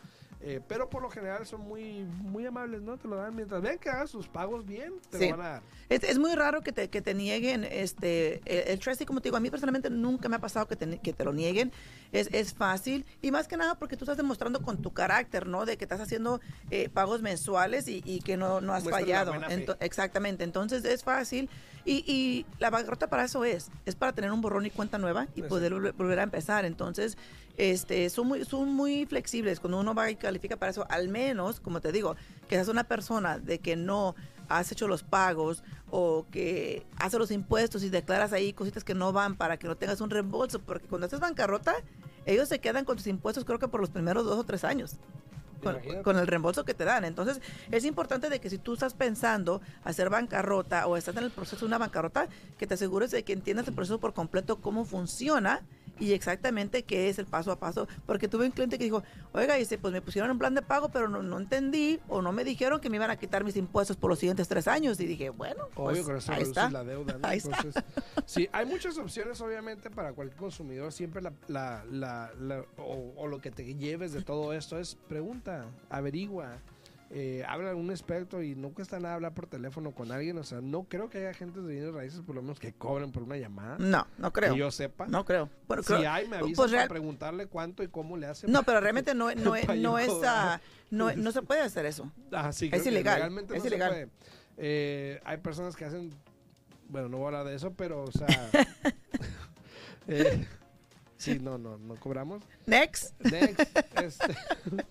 Eh, 0.46 0.60
pero 0.68 0.90
por 0.90 1.00
lo 1.00 1.08
general 1.08 1.46
son 1.46 1.62
muy, 1.62 2.04
muy 2.04 2.44
amables, 2.44 2.82
¿no? 2.82 2.98
Te 2.98 3.08
lo 3.08 3.16
dan 3.16 3.34
mientras 3.34 3.62
ven 3.62 3.78
que 3.78 3.88
hagas 3.88 4.10
sus 4.10 4.28
pagos 4.28 4.66
bien, 4.66 4.92
te 5.10 5.18
Sí. 5.18 5.30
lo 5.30 5.36
van 5.38 5.46
a 5.46 5.50
dar. 5.50 5.62
Es, 5.88 6.04
es 6.04 6.18
muy 6.18 6.34
raro 6.34 6.60
que 6.60 6.70
te, 6.70 6.90
que 6.90 7.00
te 7.00 7.14
nieguen 7.14 7.64
este 7.64 8.42
el, 8.44 8.68
el 8.72 8.78
trustee, 8.78 9.06
como 9.06 9.20
te 9.20 9.28
digo, 9.28 9.36
a 9.38 9.40
mí 9.40 9.48
personalmente 9.50 9.88
nunca 9.88 10.28
me 10.28 10.36
ha 10.36 10.40
pasado 10.40 10.66
que 10.68 10.76
te, 10.76 10.98
que 10.98 11.12
te 11.14 11.24
lo 11.24 11.32
nieguen. 11.32 11.72
Es, 12.12 12.28
es 12.32 12.52
fácil 12.54 13.06
y 13.22 13.30
más 13.30 13.48
que 13.48 13.56
nada 13.56 13.74
porque 13.76 13.96
tú 13.96 14.04
estás 14.04 14.16
demostrando 14.18 14.60
con 14.60 14.82
tu 14.82 14.92
carácter, 14.92 15.46
¿no? 15.46 15.64
De 15.64 15.76
que 15.78 15.84
estás 15.84 16.00
haciendo 16.00 16.40
eh, 16.70 16.88
pagos 16.90 17.22
mensuales 17.22 17.88
y, 17.88 18.02
y 18.04 18.20
que 18.20 18.36
no, 18.36 18.60
no 18.60 18.74
has 18.74 18.84
fallado. 18.84 19.32
Ento- 19.34 19.76
exactamente. 19.80 20.44
Entonces 20.44 20.84
es 20.84 21.02
fácil 21.04 21.48
y, 21.86 22.04
y 22.06 22.46
la 22.58 22.70
bancarrota 22.70 23.08
para 23.08 23.24
eso 23.24 23.44
es. 23.44 23.70
Es 23.86 23.94
para 23.96 24.12
tener 24.12 24.30
un 24.30 24.40
borrón 24.42 24.66
y 24.66 24.70
cuenta 24.70 24.98
nueva 24.98 25.22
y 25.34 25.40
Exacto. 25.40 25.48
poder 25.48 25.92
volver 25.94 26.20
a 26.20 26.22
empezar. 26.22 26.64
Entonces, 26.64 27.16
este, 27.56 28.10
son 28.10 28.28
muy, 28.28 28.44
son 28.44 28.72
muy 28.74 29.06
flexibles. 29.06 29.60
Cuando 29.60 29.78
uno 29.78 29.94
va 29.94 30.10
y 30.10 30.16
califica 30.16 30.56
para 30.56 30.70
eso, 30.70 30.86
al 30.88 31.08
menos, 31.08 31.60
como 31.60 31.80
te 31.80 31.92
digo, 31.92 32.16
que 32.48 32.56
seas 32.56 32.68
una 32.68 32.84
persona 32.84 33.38
de 33.38 33.58
que 33.58 33.76
no 33.76 34.14
has 34.48 34.70
hecho 34.72 34.88
los 34.88 35.02
pagos 35.02 35.62
o 35.90 36.26
que 36.30 36.84
hace 36.98 37.18
los 37.18 37.30
impuestos 37.30 37.82
y 37.82 37.88
declaras 37.88 38.32
ahí 38.32 38.52
cositas 38.52 38.84
que 38.84 38.94
no 38.94 39.12
van 39.12 39.36
para 39.36 39.56
que 39.56 39.66
no 39.66 39.76
tengas 39.76 40.00
un 40.00 40.10
reembolso, 40.10 40.60
porque 40.60 40.86
cuando 40.86 41.06
haces 41.06 41.20
bancarrota, 41.20 41.74
ellos 42.26 42.48
se 42.48 42.58
quedan 42.58 42.84
con 42.84 42.96
tus 42.96 43.06
impuestos 43.06 43.44
creo 43.44 43.58
que 43.58 43.68
por 43.68 43.80
los 43.80 43.90
primeros 43.90 44.24
dos 44.24 44.38
o 44.38 44.44
tres 44.44 44.64
años. 44.64 44.96
Con, 45.62 45.78
con 46.02 46.18
el 46.18 46.26
reembolso 46.26 46.66
que 46.66 46.74
te 46.74 46.84
dan. 46.84 47.06
Entonces, 47.06 47.40
es 47.70 47.86
importante 47.86 48.28
de 48.28 48.38
que 48.38 48.50
si 48.50 48.58
tú 48.58 48.74
estás 48.74 48.92
pensando 48.92 49.62
hacer 49.82 50.10
bancarrota 50.10 50.86
o 50.86 50.98
estás 50.98 51.16
en 51.16 51.24
el 51.24 51.30
proceso 51.30 51.60
de 51.60 51.66
una 51.68 51.78
bancarrota, 51.78 52.28
que 52.58 52.66
te 52.66 52.74
asegures 52.74 53.10
de 53.10 53.22
que 53.22 53.32
entiendas 53.32 53.66
el 53.66 53.72
proceso 53.72 53.98
por 53.98 54.12
completo, 54.12 54.60
cómo 54.60 54.84
funciona 54.84 55.62
y 55.98 56.12
exactamente 56.12 56.82
qué 56.82 57.08
es 57.08 57.18
el 57.18 57.26
paso 57.26 57.52
a 57.52 57.58
paso. 57.58 57.86
Porque 58.06 58.28
tuve 58.28 58.46
un 58.46 58.50
cliente 58.52 58.78
que 58.78 58.84
dijo, 58.84 59.02
oiga, 59.32 59.54
dice, 59.54 59.78
pues 59.78 59.92
me 59.92 60.00
pusieron 60.02 60.30
un 60.30 60.38
plan 60.38 60.54
de 60.54 60.62
pago, 60.62 60.88
pero 60.88 61.08
no, 61.08 61.22
no 61.22 61.38
entendí 61.38 62.00
o 62.08 62.22
no 62.22 62.32
me 62.32 62.44
dijeron 62.44 62.80
que 62.80 62.90
me 62.90 62.96
iban 62.96 63.10
a 63.10 63.16
quitar 63.16 63.44
mis 63.44 63.56
impuestos 63.56 63.96
por 63.96 64.10
los 64.10 64.18
siguientes 64.18 64.48
tres 64.48 64.66
años. 64.68 64.98
Y 65.00 65.06
dije, 65.06 65.30
bueno, 65.30 65.68
pues, 65.74 66.28
ahí 66.28 66.42
está. 66.42 66.70
la 66.70 66.84
deuda. 66.84 67.18
¿no? 67.18 67.26
Ahí 67.28 67.38
está. 67.38 67.56
Entonces, 67.56 67.84
sí, 68.26 68.48
hay 68.52 68.66
muchas 68.66 68.98
opciones, 68.98 69.40
obviamente, 69.40 69.90
para 69.90 70.12
cualquier 70.12 70.38
consumidor. 70.38 70.92
Siempre 70.92 71.22
la, 71.22 71.32
la, 71.48 71.84
la- 71.90 72.32
la- 72.38 72.64
o, 72.78 73.12
o 73.16 73.26
lo 73.26 73.40
que 73.40 73.50
te 73.50 73.74
lleves 73.74 74.12
de 74.12 74.22
todo 74.22 74.52
esto 74.52 74.78
es 74.78 74.96
pregunta, 75.08 75.66
averigua. 75.90 76.58
Eh, 77.10 77.44
habla 77.46 77.74
un 77.74 77.90
experto 77.90 78.42
y 78.42 78.54
no 78.56 78.70
cuesta 78.70 78.98
nada 78.98 79.14
hablar 79.14 79.34
por 79.34 79.46
teléfono 79.46 79.92
con 79.92 80.10
alguien. 80.10 80.36
O 80.38 80.44
sea, 80.44 80.60
no 80.60 80.84
creo 80.84 81.08
que 81.10 81.18
haya 81.18 81.30
agentes 81.30 81.64
de 81.64 81.72
bienes 81.74 81.92
raíces, 81.94 82.20
por 82.22 82.34
lo 82.34 82.42
menos, 82.42 82.58
que 82.58 82.72
cobren 82.72 83.12
por 83.12 83.22
una 83.22 83.36
llamada. 83.36 83.76
No, 83.78 84.06
no 84.18 84.32
creo. 84.32 84.52
Que 84.54 84.58
yo 84.58 84.70
sepa. 84.70 85.06
No 85.06 85.24
creo. 85.24 85.48
Si 85.78 85.82
creo- 85.84 86.10
hay, 86.10 86.26
me 86.28 86.36
avisan 86.36 86.54
pues 86.56 86.70
para 86.70 86.82
real- 86.82 86.88
preguntarle 86.88 87.46
cuánto 87.46 87.82
y 87.82 87.88
cómo 87.88 88.16
le 88.16 88.26
hacen. 88.26 88.50
No, 88.50 88.62
pero 88.64 88.80
realmente 88.80 89.14
no, 89.14 89.32
no, 89.34 89.52
Pa' 89.66 89.74
no 89.76 89.98
es, 89.98 90.10
ah, 90.24 90.60
no, 90.90 91.14
no 91.14 91.30
se 91.32 91.42
puede 91.42 91.60
hacer 91.60 91.86
eso. 91.86 92.10
Ah, 92.32 92.52
sí, 92.52 92.68
Es 92.72 92.84
ilegal, 92.86 93.32
es 93.52 93.62
se 93.62 93.68
ilegal. 93.68 93.90
puede. 93.90 94.08
Eh, 94.56 95.20
hay 95.24 95.36
personas 95.38 95.76
que 95.76 95.84
hacen, 95.84 96.10
bueno, 96.88 97.08
no 97.08 97.18
voy 97.18 97.24
a 97.26 97.28
hablar 97.28 97.44
de 97.46 97.54
eso, 97.54 97.72
pero, 97.74 98.02
o 98.04 98.12
sea, 98.12 98.26
eh, 100.08 100.46
sí, 101.24 101.38
no, 101.38 101.58
no, 101.58 101.78
no 101.78 101.94
cobramos. 101.96 102.42
Next. 102.66 103.12
Next, 103.20 103.60
este, 104.02 104.36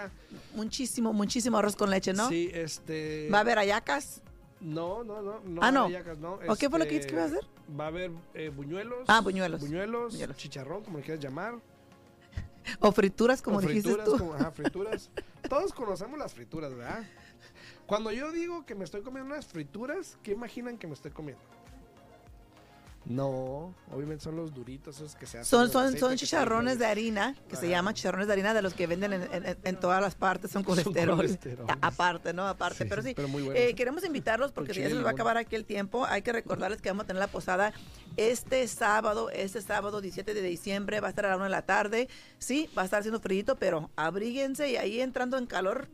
muchísimo, 0.55 1.13
muchísimo 1.13 1.57
arroz 1.57 1.75
con 1.75 1.89
leche, 1.89 2.13
¿no? 2.13 2.27
Sí, 2.29 2.49
este. 2.53 3.29
Va 3.33 3.37
a 3.39 3.41
haber 3.41 3.59
ayacas. 3.59 4.21
No, 4.59 5.03
no, 5.05 5.21
no. 5.21 5.39
no 5.45 5.61
Ah, 5.63 5.71
no. 5.71 5.85
hallacas, 5.85 6.17
no. 6.19 6.39
¿O 6.47 6.55
qué 6.55 6.69
fue 6.69 6.79
lo 6.79 6.85
que 6.85 6.97
Este, 6.97 7.07
que 7.07 7.13
iba 7.13 7.23
a 7.23 7.27
hacer? 7.27 7.45
Va 7.79 7.85
a 7.85 7.87
haber 7.87 8.11
eh, 8.33 8.49
buñuelos. 8.49 9.05
Ah, 9.07 9.21
buñuelos. 9.21 9.59
Buñuelos, 9.61 10.13
Buñuelos. 10.13 10.37
chicharrón, 10.37 10.83
como 10.83 10.97
le 10.99 11.03
quieras 11.03 11.23
llamar. 11.23 11.55
O 12.81 12.91
frituras, 12.91 13.41
como 13.41 13.57
o 13.57 13.61
dijiste 13.61 13.89
frituras, 13.93 14.05
tú. 14.09 14.17
como- 14.17 14.33
ajá, 14.35 14.51
frituras. 14.51 15.09
Todos 15.49 15.73
conocemos 15.73 16.19
las 16.19 16.33
frituras, 16.33 16.73
¿verdad? 16.75 17.03
Cuando 17.87 18.11
yo 18.11 18.31
digo 18.31 18.65
que 18.65 18.75
me 18.75 18.83
estoy 18.83 19.01
comiendo 19.01 19.33
unas 19.33 19.47
frituras, 19.47 20.17
¿qué 20.21 20.31
imaginan 20.33 20.77
que 20.77 20.85
me 20.85 20.93
estoy 20.93 21.09
comiendo? 21.11 21.41
No, 23.05 23.73
obviamente 23.91 24.23
son 24.23 24.35
los 24.35 24.53
duritos 24.53 24.97
esos 24.97 25.15
que 25.15 25.25
se 25.25 25.39
hacen. 25.39 25.45
Son, 25.49 25.71
son, 25.71 25.97
son 25.97 26.15
chicharrones 26.15 26.77
de 26.77 26.85
harina, 26.85 27.35
que 27.47 27.55
se 27.55 27.67
llaman 27.67 27.93
chicharrones 27.95 28.27
de 28.27 28.33
harina, 28.33 28.53
de 28.53 28.61
los 28.61 28.73
que 28.73 28.85
venden 28.87 29.13
en, 29.13 29.23
en- 29.33 29.57
en 29.63 29.79
todas 29.79 30.01
las 30.01 30.15
partes, 30.15 30.51
son 30.51 30.63
Son 30.65 30.75
colesterol. 30.93 31.25
Aparte, 31.81 32.33
¿no? 32.33 32.47
Aparte, 32.47 32.83
Sí, 32.83 32.89
pero 32.89 33.01
sí. 33.01 33.13
pero 33.15 33.27
muy 33.27 33.41
buenos, 33.41 33.61
eh, 33.63 33.73
queremos 33.73 34.03
invitarlos 34.03 34.51
porque 34.51 34.73
Con 34.73 34.81
ya 34.83 34.89
se 34.89 34.95
nos 34.95 35.03
va 35.05 35.09
a 35.09 35.13
acabar 35.13 35.37
aquí 35.37 35.55
el 35.55 35.65
tiempo. 35.65 36.05
Hay 36.05 36.21
que 36.21 36.31
recordarles 36.33 36.81
que 36.81 36.89
vamos 36.89 37.05
a 37.05 37.07
tener 37.07 37.19
la 37.19 37.27
posada 37.27 37.73
este 38.17 38.67
sábado, 38.67 39.29
este 39.31 39.61
sábado 39.61 40.01
17 40.01 40.33
de 40.33 40.41
diciembre, 40.41 40.99
va 40.99 41.07
a 41.07 41.09
estar 41.09 41.25
a 41.25 41.29
la 41.29 41.35
una 41.37 41.45
de 41.45 41.51
la 41.51 41.61
tarde. 41.63 42.09
Sí, 42.37 42.69
va 42.77 42.83
a 42.83 42.85
estar 42.85 42.99
haciendo 42.99 43.19
frío, 43.19 43.55
pero 43.57 43.89
abríguense 43.95 44.69
y 44.69 44.75
ahí 44.77 45.01
entrando 45.01 45.37
en 45.37 45.45
calor. 45.45 45.87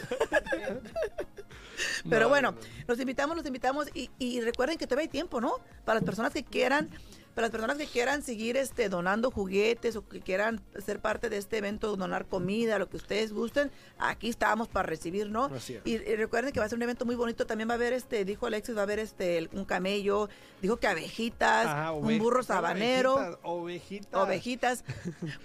Pero 2.09 2.23
No, 2.25 2.29
bueno, 2.29 2.51
no, 2.51 2.57
no. 2.57 2.63
los 2.87 2.99
invitamos, 2.99 3.37
los 3.37 3.45
invitamos 3.45 3.87
y, 3.93 4.09
y 4.19 4.41
recuerden 4.41 4.77
que 4.77 4.85
todavía 4.85 5.03
hay 5.03 5.09
tiempo, 5.09 5.39
¿no? 5.39 5.53
Para 5.85 5.99
las 5.99 6.03
personas 6.03 6.33
que 6.33 6.43
quieran, 6.43 6.89
para 7.35 7.47
las 7.47 7.51
personas 7.51 7.77
que 7.77 7.85
quieran 7.85 8.23
seguir 8.23 8.55
este 8.55 8.87
donando 8.87 9.29
juguetes 9.29 9.97
o 9.97 10.07
que 10.07 10.21
quieran 10.21 10.61
ser 10.83 11.01
parte 11.01 11.29
de 11.29 11.37
este 11.37 11.57
evento, 11.57 11.97
donar 11.97 12.25
comida, 12.27 12.79
lo 12.79 12.89
que 12.89 12.95
ustedes 12.95 13.33
gusten, 13.33 13.71
aquí 13.99 14.29
estamos 14.29 14.69
para 14.69 14.87
recibir, 14.87 15.29
¿no? 15.29 15.51
Y, 15.83 15.95
y 15.95 16.15
recuerden 16.15 16.53
que 16.53 16.61
va 16.61 16.65
a 16.65 16.69
ser 16.69 16.77
un 16.77 16.83
evento 16.83 17.05
muy 17.05 17.15
bonito, 17.15 17.45
también 17.45 17.67
va 17.67 17.73
a 17.73 17.75
haber 17.75 17.91
este, 17.91 18.23
dijo 18.23 18.45
Alexis, 18.47 18.75
va 18.75 18.79
a 18.79 18.83
haber 18.83 18.99
este 18.99 19.49
un 19.51 19.65
camello, 19.65 20.29
dijo 20.61 20.77
que 20.77 20.87
abejitas, 20.87 21.67
Ajá, 21.67 21.91
un 21.91 22.17
burro 22.17 22.41
sabanero. 22.41 23.37
Ovejitas. 23.43 24.21
ovejitas. 24.21 24.83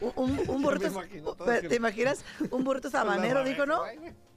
Un, 0.01 0.13
un, 0.15 0.49
un 0.49 0.63
burrito, 0.63 1.03
¿te 1.69 1.75
imaginas? 1.75 2.25
Un 2.51 2.63
burrito 2.63 2.89
sabanero, 2.91 3.43
dijo, 3.43 3.67
¿no? 3.67 3.83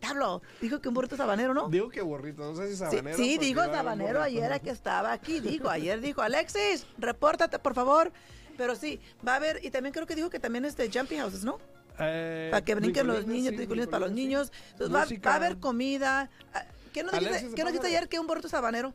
Diablo, 0.04 0.42
dijo 0.60 0.82
que 0.82 0.90
un 0.90 0.94
burrito 0.94 1.16
sabanero, 1.16 1.54
¿no? 1.54 1.70
Digo 1.70 1.90
que 1.90 2.02
burrito, 2.02 2.44
no 2.44 2.56
sé 2.58 2.70
si 2.70 2.76
sabanero. 2.76 3.16
sí, 3.16 3.38
a 3.56 3.64
haber 3.64 3.74
sabanero 3.74 4.22
ayer 4.22 4.60
que 4.60 4.70
estaba 4.70 5.14
aquí, 5.14 5.40
dijo, 5.40 5.70
ayer 5.70 6.02
dijo, 6.02 6.22
Alexis, 6.22 6.86
repórtate 6.98 7.58
por 7.58 7.74
favor. 7.74 8.12
Pero 8.58 8.76
sí, 8.76 9.00
va 9.26 9.34
a 9.34 9.36
haber, 9.38 9.64
y 9.64 9.72
también 9.72 9.94
creo 9.94 10.06
que 10.06 10.16
dijo 10.16 10.30
que 10.30 10.40
también 10.40 10.66
este 10.66 10.90
jumping 10.94 11.20
houses, 11.20 11.44
¿no? 11.46 11.58
Eh, 12.00 12.50
Para 12.52 12.66
que 12.66 12.76
brinquen 12.76 13.08
los 13.08 13.26
niños, 13.26 13.56
sí, 13.58 13.66
para 13.66 14.00
los 14.00 14.12
niños. 14.12 14.52
Entonces 14.72 14.94
va, 14.94 15.32
a 15.32 15.36
haber 15.36 15.58
comida. 15.58 16.30
Ah, 16.54 16.66
¿Qué 16.92 17.02
nos 17.02 17.14
dijiste, 17.14 17.56
¿qué 17.56 17.64
nos 17.64 17.72
dijiste 17.72 17.88
ayer 17.88 18.10
que 18.10 18.20
un 18.20 18.28
burrito 18.28 18.50
sabanero? 18.50 18.94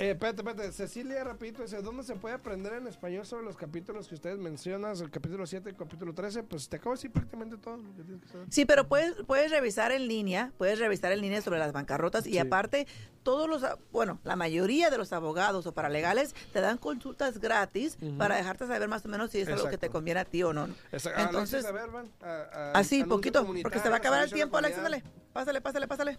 Eh, 0.00 0.10
espérate, 0.12 0.42
espérate. 0.42 0.72
Cecilia, 0.72 1.24
repito, 1.24 1.62
dice, 1.62 1.82
¿dónde 1.82 2.04
se 2.04 2.14
puede 2.14 2.36
aprender 2.36 2.72
en 2.74 2.86
español 2.86 3.26
sobre 3.26 3.44
los 3.44 3.56
capítulos 3.56 4.06
que 4.06 4.14
ustedes 4.14 4.38
mencionan? 4.38 4.96
El 4.96 5.10
capítulo 5.10 5.44
7 5.44 5.68
y 5.68 5.72
el 5.72 5.76
capítulo 5.76 6.14
13. 6.14 6.44
Pues 6.44 6.68
te 6.68 6.76
acabo 6.76 6.92
de 6.92 6.98
decir 6.98 7.10
prácticamente 7.10 7.56
todo 7.56 7.78
lo 7.78 7.96
que 7.96 8.02
tienes 8.04 8.22
que 8.22 8.28
saber. 8.28 8.46
Sí, 8.48 8.64
pero 8.64 8.86
puedes, 8.86 9.14
puedes 9.26 9.50
revisar 9.50 9.90
en 9.90 10.06
línea, 10.06 10.52
puedes 10.56 10.78
revisar 10.78 11.10
en 11.10 11.20
línea 11.20 11.42
sobre 11.42 11.58
las 11.58 11.72
bancarrotas 11.72 12.28
y 12.28 12.38
aparte 12.38 12.86
todos 13.24 13.48
los, 13.48 13.62
bueno, 13.90 14.20
la 14.22 14.36
mayoría 14.36 14.88
de 14.88 14.98
los 14.98 15.12
abogados 15.12 15.66
o 15.66 15.72
paralegales 15.72 16.32
te 16.52 16.60
dan 16.60 16.78
consultas 16.78 17.38
gratis 17.40 17.98
para 18.16 18.36
dejarte 18.36 18.68
saber 18.68 18.86
más 18.88 19.04
o 19.04 19.08
menos 19.08 19.32
si 19.32 19.40
es 19.40 19.48
algo 19.48 19.64
que 19.64 19.70
te 19.70 19.86
Exacto. 19.86 19.92
conviene 19.94 20.20
a 20.20 20.24
ti 20.24 20.44
o 20.44 20.52
no. 20.52 20.68
Esa- 20.92 21.10
Entonces, 21.24 21.64
Alexis, 21.64 21.66
a 21.66 21.72
ver, 21.72 21.90
van, 21.90 22.08
a- 22.22 22.26
a- 22.26 22.70
así, 22.78 23.00
anuncio 23.00 23.16
poquito, 23.16 23.44
porque 23.62 23.80
se 23.80 23.88
va 23.88 23.96
a 23.96 23.98
acabar 23.98 24.22
el 24.22 24.32
tiempo, 24.32 24.56
comunidad. 24.58 24.80
dale. 24.80 25.02
Pásale, 25.32 25.60
pásale, 25.60 25.88
pásale. 25.88 26.18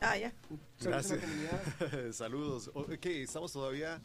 Ah, 0.00 0.16
ya. 0.16 0.32
Servicio 0.78 0.80
a 0.80 0.84
la 0.84 0.90
Gracias. 0.90 1.20
comunidad. 1.20 2.12
Saludos. 2.12 2.70
Ok, 2.74 3.06
estamos 3.06 3.52
todavía 3.52 4.00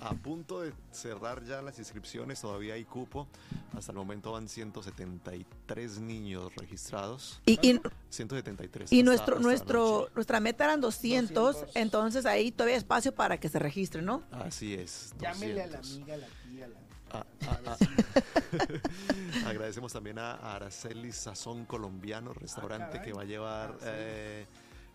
a 0.00 0.12
punto 0.14 0.60
de 0.62 0.72
cerrar 0.90 1.44
ya 1.44 1.62
las 1.62 1.78
inscripciones, 1.78 2.40
todavía 2.40 2.74
hay 2.74 2.84
cupo. 2.84 3.28
Hasta 3.76 3.92
el 3.92 3.98
momento 3.98 4.32
van 4.32 4.48
173 4.48 5.98
niños 6.00 6.52
registrados. 6.56 7.40
Y, 7.46 7.52
y, 7.66 7.80
173. 8.10 8.90
y 8.92 9.00
hasta- 9.00 9.04
nuestro, 9.04 9.34
hasta 9.36 9.40
nuestro, 9.48 9.96
anoche. 9.98 10.12
nuestra 10.14 10.40
meta 10.40 10.64
eran 10.64 10.80
200, 10.80 11.34
200. 11.54 11.76
entonces 11.76 12.26
ahí 12.26 12.50
todavía 12.50 12.74
hay 12.74 12.78
espacio 12.78 13.14
para 13.14 13.38
que 13.38 13.48
se 13.48 13.58
registren, 13.58 14.04
¿no? 14.04 14.22
Así 14.32 14.74
es. 14.74 15.12
Llámele 15.20 15.62
a 15.62 15.66
la 15.68 15.76
200. 15.78 15.96
amiga, 15.96 16.14
a 16.14 16.16
la 16.18 16.26
tía, 16.26 16.64
a 16.64 16.68
la... 16.68 16.76
Ah, 17.12 17.26
ah, 17.46 17.60
ah. 17.66 19.46
Agradecemos 19.46 19.92
también 19.92 20.18
a 20.18 20.32
Araceli 20.56 21.12
Sazón 21.12 21.64
Colombiano, 21.64 22.32
restaurante 22.32 22.98
Ah, 22.98 23.02
que 23.02 23.12
va 23.12 23.22
a 23.22 23.24
llevar 23.24 23.78
eh, 23.84 24.46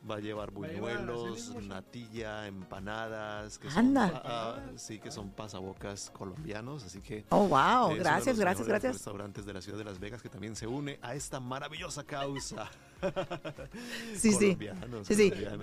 va 0.10 0.16
a 0.16 0.20
llevar 0.20 0.52
buñuelos, 0.52 1.56
natilla, 1.66 2.48
empanadas, 2.48 3.58
que 3.60 3.68
Anda. 3.70 4.62
son 4.68 4.80
sí 4.80 5.00
que 5.00 5.12
son 5.12 5.30
pasabocas 5.32 6.10
colombianos, 6.12 6.84
así 6.84 7.02
que 7.02 7.26
Oh, 7.30 7.48
wow, 7.48 7.50
es 7.50 7.58
uno 7.86 7.94
de 7.96 8.00
gracias, 8.00 8.28
los 8.36 8.40
gracias, 8.40 8.68
gracias. 8.68 8.94
restaurantes 8.94 9.46
de 9.46 9.54
la 9.54 9.62
ciudad 9.62 9.78
de 9.78 9.84
Las 9.84 10.00
Vegas 10.00 10.22
que 10.22 10.30
también 10.30 10.56
se 10.56 10.68
une 10.68 11.00
a 11.02 11.16
esta 11.16 11.40
maravillosa 11.40 12.04
causa. 12.04 12.70
Sí, 14.16 14.34
sí. 14.34 14.58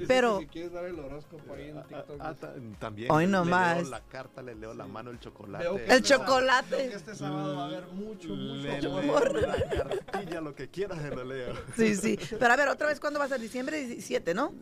Pero- 0.07 0.41
Si 0.41 0.47
quieres 0.47 0.73
dar 0.73 0.85
el 0.87 0.99
horóscopo 0.99 1.53
ahí 1.55 1.69
en 1.69 1.83
TikTok. 1.83 2.17
Ah, 2.21 2.35
ta- 2.35 2.55
también. 2.79 3.11
Hoy 3.11 3.27
le- 3.27 3.33
no 3.33 3.45
le 3.45 3.51
más. 3.51 3.79
leo 3.83 3.91
la 3.91 4.01
carta, 4.01 4.43
le 4.43 4.55
leo 4.55 4.75
la 4.75 4.87
mano, 4.87 5.11
el 5.11 5.19
chocolate. 5.21 5.65
Veo 5.65 5.77
que 5.77 5.85
El 5.85 5.91
este 5.93 6.09
sábado- 6.09 6.27
chocolate. 6.31 6.77
veo 6.77 6.91
que 6.91 6.97
este 6.97 7.15
sábado 7.15 7.57
va 7.57 7.63
a 7.63 7.67
haber 7.67 7.87
mucho, 7.89 8.29
Le 8.35 8.73
mucho 8.75 8.89
leo 8.89 8.99
amor. 8.99 9.43
la 9.43 9.69
cartilla, 9.69 10.41
lo 10.41 10.55
que 10.55 10.69
quieras 10.69 11.01
se 11.03 11.11
lo 11.11 11.25
leo. 11.25 11.55
Sí, 11.77 11.95
sí. 11.97 12.19
Pero 12.39 12.53
a 12.53 12.57
ver, 12.57 12.69
otra 12.69 12.87
vez, 12.89 13.01
¿cuándo 13.01 13.19
va 13.19 13.27
a 13.27 13.29
ser? 13.29 13.41
Diciembre 13.41 13.85
17, 13.85 14.35
¿no? 14.35 14.53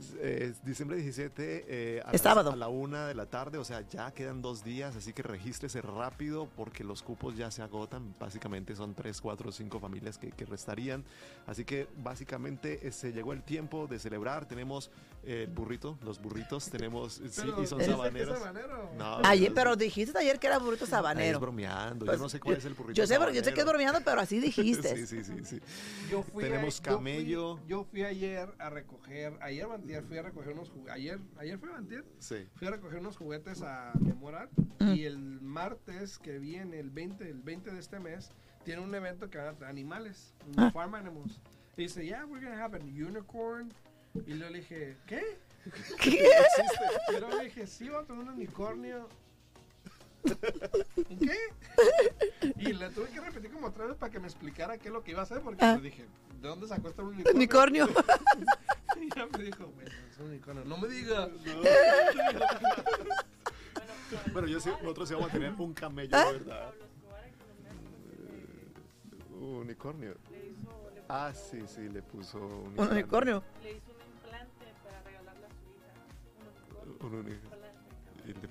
Diciembre 0.65 0.97
17 0.99 1.65
eh, 1.69 2.01
a, 2.05 2.09
Es 2.09 2.13
las- 2.15 2.21
sábado. 2.23 2.51
a 2.53 2.57
la 2.57 2.69
una 2.69 3.07
de 3.07 3.15
la 3.15 3.27
tarde, 3.27 3.59
o 3.59 3.65
sea, 3.65 3.83
ya 3.89 4.11
quedan 4.13 4.43
dos 4.43 4.65
días, 4.65 4.97
así 4.97 5.13
que 5.13 5.23
regístrese 5.23 5.81
rápido 5.83 6.49
porque 6.57 6.83
los 6.85 7.03
cupos 7.03 7.37
ya 7.37 7.51
se 7.51 7.63
agotan. 7.63 8.15
Básicamente 8.19 8.75
son 8.75 8.95
tres, 8.95 9.21
cuatro, 9.21 9.53
cinco 9.53 9.79
familias 9.81 10.19
que, 10.19 10.31
que 10.31 10.45
restarían. 10.45 11.05
Así 11.47 11.65
que 11.65 11.87
básicamente 11.99 12.64
eh, 12.73 12.91
se 12.93 13.13
llegó 13.13 13.33
el 13.33 13.43
tiempo 13.43 13.87
de 13.87 13.99
celebrar. 13.99 14.47
Tenemos 14.47 14.91
eh, 15.23 15.45
el 15.45 15.51
burrito, 15.51 15.99
los 16.03 16.21
burritos, 16.21 16.69
tenemos, 16.71 17.15
sí, 17.15 17.31
Pero, 17.37 17.63
y 17.63 17.67
son 17.67 17.81
¿ese 17.81 17.91
que 17.91 17.93
es 17.93 17.97
sabaneros. 17.99 18.39
sabanero? 18.39 18.91
No, 18.99 19.19
Ayer, 19.25 19.49
no, 19.51 19.55
pero 19.55 19.77
dijiste 19.77 20.19
ayer 20.19 20.39
que 20.39 20.47
era 20.49 20.59
burrito 20.59 20.85
Ahí 20.85 20.91
sabanero. 20.91 21.37
Es 21.37 21.41
bromeando, 21.41 22.05
Pues, 22.07 22.19
yo 22.19 22.23
no 22.23 22.29
sé 22.29 22.41
cuál 22.41 22.57
es 22.57 22.65
el 22.65 22.75
burrito 22.75 22.93
Yo 22.97 23.07
sé, 23.07 23.15
yo 23.33 23.43
sé 23.45 23.55
que 23.55 23.61
es 23.61 23.67
bromeando, 23.67 24.01
pero 24.05 24.21
así 24.21 24.39
dijiste. 24.41 24.97
Sí, 24.97 25.07
sí, 25.07 25.25
sí, 25.25 25.45
sí. 25.45 25.61
Yo 26.11 26.23
fui 26.23 26.45
Tenemos 26.45 26.81
a- 26.81 26.83
yo 26.83 26.91
fui- 26.91 26.97
camello. 26.97 27.61
Yo 27.67 27.85
fui, 27.85 28.03
ayer 28.05 28.49
a 28.59 28.71
recoger, 28.71 29.39
ayer 29.41 29.65
o 29.67 29.73
antier 29.73 30.05
fui 30.05 30.19
a 30.19 30.23
recoger 30.23 30.53
unos 30.53 30.69
juguetes. 30.71 30.93
Ayer, 30.95 31.19
ayer 31.39 31.59
fue 31.59 31.73
antier. 31.75 32.05
Sí. 32.19 32.47
Fui 32.57 32.67
a 32.69 32.71
recoger 32.73 32.99
unos 32.99 33.17
juguetes 33.17 33.63
a 33.63 33.93
Memorar 34.01 34.49
Mm. 34.79 34.95
y 34.95 35.05
el 35.05 35.19
martes 35.41 36.19
que 36.19 36.39
viene, 36.39 36.79
el 36.81 36.91
20, 36.91 37.29
el 37.31 37.41
20 37.43 37.71
de 37.71 37.79
este 37.81 37.99
mes, 38.01 38.31
tiene 38.65 38.83
un 38.83 38.95
evento 38.95 39.29
que 39.31 39.39
van 39.39 39.57
a 39.63 39.69
animales, 39.69 40.35
un 40.47 40.59
Ah. 40.65 40.71
farm 40.71 40.95
animals. 40.95 41.41
Y 41.77 41.83
dice, 41.83 42.05
yeah, 42.05 42.25
we're 42.25 42.41
gonna 42.45 42.63
have 42.63 42.75
an 42.77 42.83
unicorn. 42.89 43.73
Y 44.27 44.39
yo 44.39 44.49
le 44.49 44.59
dije, 44.61 44.97
¿qué? 45.07 45.23
¿Qué? 46.01 46.25
Y 47.09 47.21
luego 47.21 47.37
le 47.39 47.45
dije, 47.45 47.67
sí, 47.67 47.89
vamos 47.89 48.05
a 48.05 48.07
tener 48.07 48.23
un 48.23 48.29
unicornio. 48.29 49.09
¿Qué? 50.25 51.39
Y 52.59 52.73
le 52.73 52.89
tuve 52.91 53.09
que 53.11 53.21
repetir 53.21 53.51
como 53.51 53.71
tres 53.73 53.87
veces 53.89 53.99
para 53.99 54.13
que 54.13 54.21
me 54.21 54.27
explicara 54.27 54.79
qué 54.79 54.89
es 54.89 54.95
lo 54.95 55.03
que 55.03 55.11
iba 55.11 55.21
a 55.21 55.25
hacer, 55.25 55.41
porque 55.41 55.65
Ah. 55.65 55.73
pues 55.75 55.83
dije, 55.83 56.05
¿de 56.41 56.49
dónde 56.49 56.67
sacó 56.69 56.89
este 56.89 57.03
unicornio? 57.03 57.35
Unicornio. 57.35 57.89
Y 58.97 59.09
ya 59.15 59.27
me 59.27 59.45
dijo, 59.45 59.67
bueno, 59.75 59.91
es 60.09 60.19
un 60.19 60.27
unicornio. 60.29 60.65
No 60.65 60.77
me 60.79 60.87
diga. 60.89 61.29
Bueno, 64.33 64.47
yo 64.49 64.61
sí, 64.61 64.71
nosotros 64.83 65.09
sí 65.09 65.15
vamos 65.15 65.31
a 65.31 65.33
tener 65.33 65.53
un 65.59 65.75
camello, 65.75 66.17
¿Ah? 66.17 66.31
¿verdad? 66.31 66.73
Un 69.33 69.57
unicornio. 69.57 70.15
Ah, 71.17 71.33
sí, 71.33 71.63
sí, 71.69 71.89
le 71.89 72.03
puso 72.03 72.39
un 72.39 72.75
Un 72.77 72.89
unicornio. 72.91 73.41
Le 73.63 73.71
hizo 73.71 73.93
un 73.93 74.03
implante 74.15 74.65
para 74.83 75.01
regalarle 75.05 75.47
a 75.47 75.51
su 75.51 75.63
hija. 75.71 77.07
Un 77.07 77.07
Un 77.07 77.15
uni- 77.21 77.39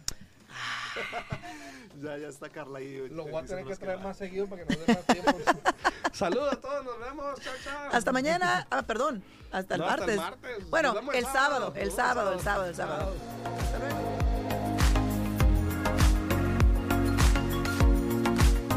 Ya, 2.02 2.18
ya 2.18 2.28
está 2.28 2.48
Carla 2.50 2.78
ahí. 2.78 3.08
Lo 3.10 3.24
voy 3.24 3.42
a 3.42 3.46
tener 3.46 3.64
que 3.64 3.74
traer 3.76 3.98
más 4.00 4.16
seguido 4.18 4.46
para 4.48 4.64
que 4.66 4.76
nos 4.76 4.86
dé 4.86 4.94
más 4.94 5.04
tiempo. 5.06 5.32
Saludos 6.12 6.52
a 6.54 6.60
todos, 6.60 6.84
nos 6.84 6.98
vemos. 7.00 7.40
Chao, 7.40 7.54
chao. 7.64 7.88
Hasta 7.92 8.12
mañana, 8.12 8.66
ah, 8.70 8.82
perdón, 8.82 9.22
hasta 9.52 9.74
el 9.76 9.80
No, 9.80 9.86
hasta 9.86 9.98
martes. 10.00 10.16
martes. 10.18 10.68
Bueno, 10.70 10.88
Nos 10.88 10.96
vemos 11.00 11.14
el 11.14 11.24
sábado, 11.26 11.72
el 11.76 11.90
sábado, 11.92 12.32
el 12.34 12.40
sábado, 12.40 12.66
el 12.68 12.74
sábado. 12.74 13.14
Hasta 13.58 13.78
luego. 13.78 14.25